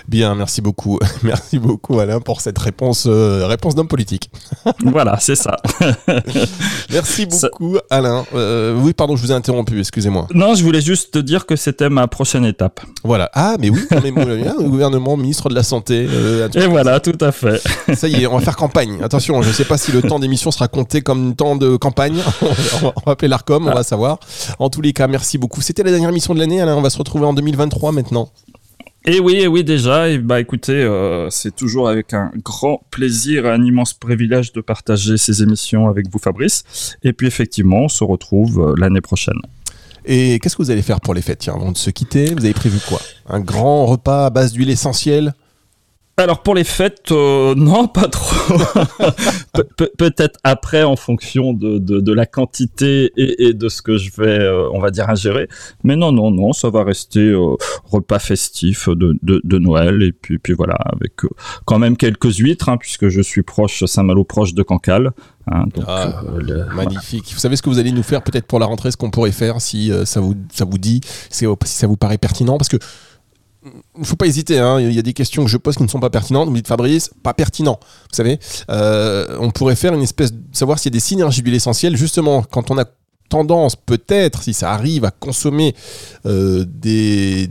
Bien, 0.08 0.36
merci 0.36 0.62
beaucoup. 0.62 1.00
Merci 1.24 1.60
beaucoup 1.60 2.00
Alain 2.00 2.20
pour 2.20 2.42
cette 2.42 2.58
réponse, 2.58 3.06
euh, 3.08 3.46
réponse 3.46 3.76
d'homme 3.76 3.88
politique. 3.88 4.32
voilà, 4.84 5.18
c'est 5.20 5.36
ça. 5.36 5.58
merci 6.90 7.26
beaucoup 7.26 7.78
Alain. 7.90 8.26
Euh, 8.34 8.76
oui, 8.80 8.94
pardon, 8.94 9.16
je 9.16 9.22
vous 9.22 9.32
ai 9.32 9.36
interrompu, 9.36 9.80
excusez-moi. 9.80 10.28
Non, 10.34 10.56
je 10.56 10.64
voulais 10.64 10.82
juste 10.82 11.14
te 11.14 11.20
dire 11.20 11.46
que 11.46 11.56
c'était 11.56 11.90
ma 11.90 12.08
prochaine 12.08 12.46
étape. 12.46 12.82
Voilà. 13.04 13.30
Ah, 13.34 13.58
mais 13.60 13.70
oui, 13.70 13.82
mais 13.92 14.12
le 14.12 14.70
gouvernement, 14.70 15.18
ministre 15.18 15.50
de 15.50 15.56
la 15.56 15.64
Santé. 15.64 16.08
Et 16.56 16.68
voilà, 16.68 17.00
tout 17.00 17.18
à 17.22 17.32
fait. 17.32 17.62
Ça 17.94 18.08
y 18.08 18.24
est, 18.24 18.28
on 18.28 18.38
va 18.38 18.42
faire 18.42 18.56
campagne. 18.56 19.02
Attention, 19.02 19.42
je 19.42 19.50
ne 19.50 19.54
sais 19.54 19.66
pas 19.66 19.78
si 19.78 19.92
le 19.92 20.02
temps 20.02 20.20
d'émission 20.20 20.52
sera 20.52 20.68
compté 20.68 21.02
comme 21.02 21.36
temps 21.36 21.56
de 21.56 21.76
campagne. 21.76 22.20
on 22.84 23.06
va 23.06 23.12
appeler 23.14 23.28
l'ARCOM, 23.28 23.68
on 23.68 23.74
va 23.74 23.84
savoir. 23.84 24.20
En 24.60 24.70
tous 24.70 24.82
les 24.82 24.94
cas, 24.94 25.08
merci 25.08 25.38
beaucoup. 25.38 25.62
C'était 25.62 25.84
la 25.84 25.92
dernière 25.92 26.10
émission 26.10 26.34
de 26.34 26.40
l'année, 26.40 26.62
Alain. 26.62 26.76
On 26.76 26.82
va 26.82 26.90
se 26.90 26.98
retrouver 26.98 27.26
en 27.26 27.34
2023 27.34 27.92
maintenant. 27.92 28.30
Et 29.06 29.20
oui, 29.20 29.36
et 29.36 29.48
oui 29.48 29.64
déjà. 29.64 30.10
Et 30.10 30.18
bah 30.18 30.40
écoutez, 30.40 30.74
euh, 30.74 31.30
c'est 31.30 31.56
toujours 31.56 31.88
avec 31.90 32.14
un 32.14 32.32
grand 32.44 32.84
plaisir 32.92 33.46
et 33.46 33.50
un 33.50 33.64
immense 33.64 33.94
privilège 33.94 34.52
de 34.54 34.62
partager 34.62 35.18
ces 35.18 35.42
émissions 35.42 35.88
avec 35.88 36.10
vous, 36.12 36.20
Fabrice. 36.20 36.98
Et 37.04 37.14
puis 37.14 37.28
effectivement, 37.28 37.84
on 37.84 37.90
se 37.90 38.04
retrouve 38.04 38.60
euh, 38.60 38.76
l'année 38.78 39.02
prochaine. 39.02 39.40
Et 40.06 40.40
qu'est-ce 40.40 40.58
que 40.58 40.64
vous 40.64 40.72
allez 40.72 40.82
faire 40.82 41.02
pour 41.02 41.14
les 41.14 41.22
fêtes? 41.22 41.40
Tiens, 41.40 41.56
avant 41.56 41.72
de 41.72 41.78
se 41.78 41.90
quitter, 41.90 42.34
vous 42.34 42.44
avez 42.44 42.54
prévu 42.54 42.80
quoi? 42.88 43.00
Un 43.28 43.40
grand 43.40 43.86
repas 43.86 44.26
à 44.26 44.30
base 44.30 44.54
d'huile 44.54 44.70
essentielle? 44.70 45.34
Alors 46.24 46.42
pour 46.42 46.56
les 46.56 46.64
fêtes, 46.64 47.12
euh, 47.12 47.56
non, 47.56 47.88
pas 47.88 48.08
trop. 48.08 48.58
peut-être 49.98 50.40
après 50.44 50.84
en 50.84 50.96
fonction 50.96 51.54
de, 51.54 51.78
de, 51.78 52.14
la 52.14 52.26
quantité 52.26 53.12
et, 53.18 53.48
et, 53.48 53.54
de 53.54 53.70
ce 53.70 53.82
que 53.82 53.98
je 53.98 54.12
vais, 54.18 54.40
euh, 54.40 54.70
on 54.72 54.80
va 54.80 54.92
dire, 54.92 55.10
ingérer. 55.10 55.48
Mais 55.84 55.96
non, 55.96 56.12
non, 56.12 56.32
non, 56.32 56.54
ça 56.54 56.70
va 56.70 56.84
rester 56.84 57.20
euh, 57.20 57.56
repas 57.86 58.20
festif 58.20 58.90
de, 58.90 59.18
de, 59.24 59.60
Noël. 59.60 60.04
Et 60.04 60.12
puis, 60.12 60.40
puis 60.40 60.54
voilà, 60.54 60.76
avec 60.76 61.14
quand 61.66 61.80
même 61.80 61.98
quelques 61.98 62.38
huîtres, 62.38 62.70
hein, 62.70 62.78
puisque 62.78 63.10
je 63.10 63.22
suis 63.22 63.44
proche, 63.44 63.84
Saint-Malo 63.86 64.24
proche 64.24 64.54
de 64.54 64.64
Cancale. 64.64 65.12
Hein, 65.52 65.66
ah, 65.88 66.22
magnifique. 66.76 67.32
Vous 67.34 67.40
savez 67.40 67.56
ce 67.56 67.62
que 67.62 67.70
vous 67.70 67.80
allez 67.80 67.92
nous 67.92 68.04
faire 68.04 68.24
peut-être 68.24 68.46
pour 68.46 68.60
la 68.60 68.68
rentrée, 68.68 68.92
ce 68.92 68.98
qu'on 68.98 69.10
pourrait 69.10 69.32
faire 69.32 69.62
si 69.62 69.92
ça, 70.06 70.20
vous, 70.20 70.36
ça 70.54 70.66
vous 70.66 70.78
dit, 70.78 71.02
si 71.30 71.46
ça 71.64 71.88
vous 71.88 71.98
paraît 71.98 72.20
pertinent 72.20 72.58
Parce 72.58 72.70
que 72.70 72.78
faut 74.04 74.16
pas 74.16 74.28
hésiter, 74.28 74.60
hein. 74.60 74.80
il 74.80 74.92
y 74.92 75.00
a 75.00 75.02
des 75.02 75.14
questions 75.14 75.44
que 75.44 75.50
je 75.50 75.58
pose 75.58 75.76
qui 75.76 75.84
ne 75.84 75.88
sont 75.88 76.00
pas 76.00 76.10
pertinentes. 76.10 76.46
Vous 76.46 76.52
me 76.52 76.58
dites 76.58 76.68
Fabrice, 76.68 77.12
pas 77.24 77.34
pertinent. 77.34 77.80
Vous 77.82 78.16
savez, 78.16 78.40
euh, 78.70 79.38
on 79.40 79.52
pourrait 79.52 79.76
faire 79.76 79.94
une 79.94 80.02
espèce 80.02 80.34
de 80.34 80.40
savoir 80.52 80.80
s'il 80.80 80.92
y 80.92 80.96
a 80.96 80.98
des 80.98 81.00
synergies 81.00 81.42
d'huile 81.42 81.56
essentielle, 81.56 81.96
justement, 81.96 82.44
quand 82.44 82.72
on 82.72 82.78
a 82.78 82.86
tendance, 83.30 83.76
peut-être, 83.76 84.44
si 84.44 84.54
ça 84.54 84.72
arrive, 84.72 85.06
à 85.06 85.12
consommer 85.12 85.76
euh, 86.26 86.66
des, 86.68 87.48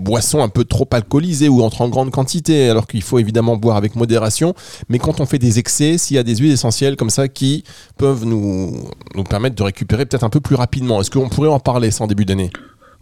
boissons 0.00 0.42
un 0.42 0.48
peu 0.48 0.64
trop 0.64 0.88
alcoolisées 0.90 1.48
ou 1.48 1.62
entre 1.62 1.82
en 1.82 1.88
grande 1.88 2.10
quantité, 2.10 2.70
alors 2.70 2.86
qu'il 2.86 3.02
faut 3.02 3.18
évidemment 3.18 3.56
boire 3.56 3.76
avec 3.76 3.94
modération. 3.94 4.54
Mais 4.88 4.98
quand 4.98 5.20
on 5.20 5.26
fait 5.26 5.38
des 5.38 5.58
excès, 5.58 5.98
s'il 5.98 6.16
y 6.16 6.18
a 6.18 6.22
des 6.22 6.36
huiles 6.36 6.52
essentielles 6.52 6.96
comme 6.96 7.10
ça 7.10 7.28
qui 7.28 7.64
peuvent 7.98 8.24
nous 8.24 8.88
permettre 9.28 9.54
de 9.54 9.62
récupérer 9.62 10.06
peut-être 10.06 10.24
un 10.24 10.30
peu 10.30 10.40
plus 10.40 10.56
rapidement, 10.56 11.00
est-ce 11.00 11.10
qu'on 11.10 11.28
pourrait 11.28 11.48
en 11.48 11.60
parler 11.60 11.90
sans 11.90 12.06
début 12.06 12.24
d'année? 12.24 12.50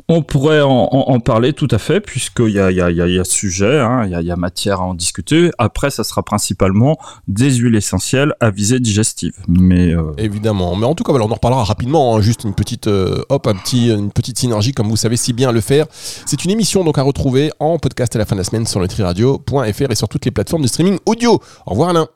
On 0.08 0.22
pourrait 0.22 0.60
en, 0.62 1.20
parler 1.20 1.52
tout 1.52 1.68
à 1.70 1.78
fait, 1.78 2.00
puisqu'il 2.00 2.50
y 2.50 2.58
a, 2.58 2.70
y, 2.70 2.80
a, 2.80 2.90
y 2.90 3.18
a 3.18 3.24
sujet, 3.24 3.78
hein, 3.78 4.04
il 4.04 4.26
y, 4.26 4.30
a, 4.30 4.36
matière 4.36 4.80
à 4.80 4.84
en 4.84 4.94
discuter. 4.94 5.50
Après, 5.58 5.90
ça 5.90 6.04
sera 6.04 6.22
principalement 6.22 6.98
des 7.28 7.50
huiles 7.50 7.76
essentielles 7.76 8.34
à 8.40 8.50
visée 8.50 8.80
digestive. 8.80 9.34
Mais 9.48 9.92
euh, 9.94 10.12
Évidemment. 10.18 10.76
Mais 10.76 10.86
en 10.86 10.94
tout 10.94 11.04
cas, 11.04 11.12
on 11.12 11.20
en 11.20 11.26
reparlera 11.26 11.64
rapidement. 11.64 12.16
Hein. 12.16 12.20
juste 12.20 12.44
une 12.44 12.54
petite, 12.54 12.86
euh, 12.86 13.22
hop, 13.28 13.46
un 13.46 13.54
petit, 13.54 13.90
une 13.90 14.10
petite 14.10 14.38
synergie, 14.38 14.72
comme 14.72 14.88
vous 14.88 14.96
savez 14.96 15.16
si 15.16 15.32
bien 15.32 15.52
le 15.52 15.60
faire. 15.60 15.86
C'est 16.26 16.44
une 16.44 16.50
émission 16.50 16.84
donc 16.84 16.98
à 16.98 17.02
retrouver 17.02 17.50
en 17.58 17.78
podcast 17.78 18.14
à 18.16 18.18
la 18.18 18.24
fin 18.24 18.34
de 18.34 18.40
la 18.40 18.44
semaine 18.44 18.66
sur 18.66 18.80
le 18.80 18.88
triradio.fr 18.88 19.90
et 19.90 19.94
sur 19.94 20.08
toutes 20.08 20.24
les 20.24 20.30
plateformes 20.30 20.62
de 20.62 20.68
streaming 20.68 20.98
audio. 21.06 21.40
Au 21.66 21.70
revoir 21.70 21.90
Alain. 21.90 22.08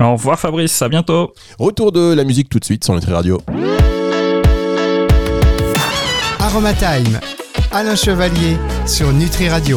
Au 0.00 0.12
revoir 0.12 0.38
Fabrice, 0.38 0.80
à 0.82 0.88
bientôt. 0.88 1.32
Retour 1.58 1.92
de 1.92 2.14
la 2.14 2.24
musique 2.24 2.48
tout 2.48 2.58
de 2.58 2.64
suite 2.64 2.84
sur 2.84 2.94
le 2.94 3.00
Tri 3.00 3.12
Radio. 3.12 3.40
Aromatime, 6.46 7.18
Alain 7.72 7.96
Chevalier 7.96 8.56
sur 8.86 9.12
Nutri 9.12 9.48
Radio. 9.48 9.74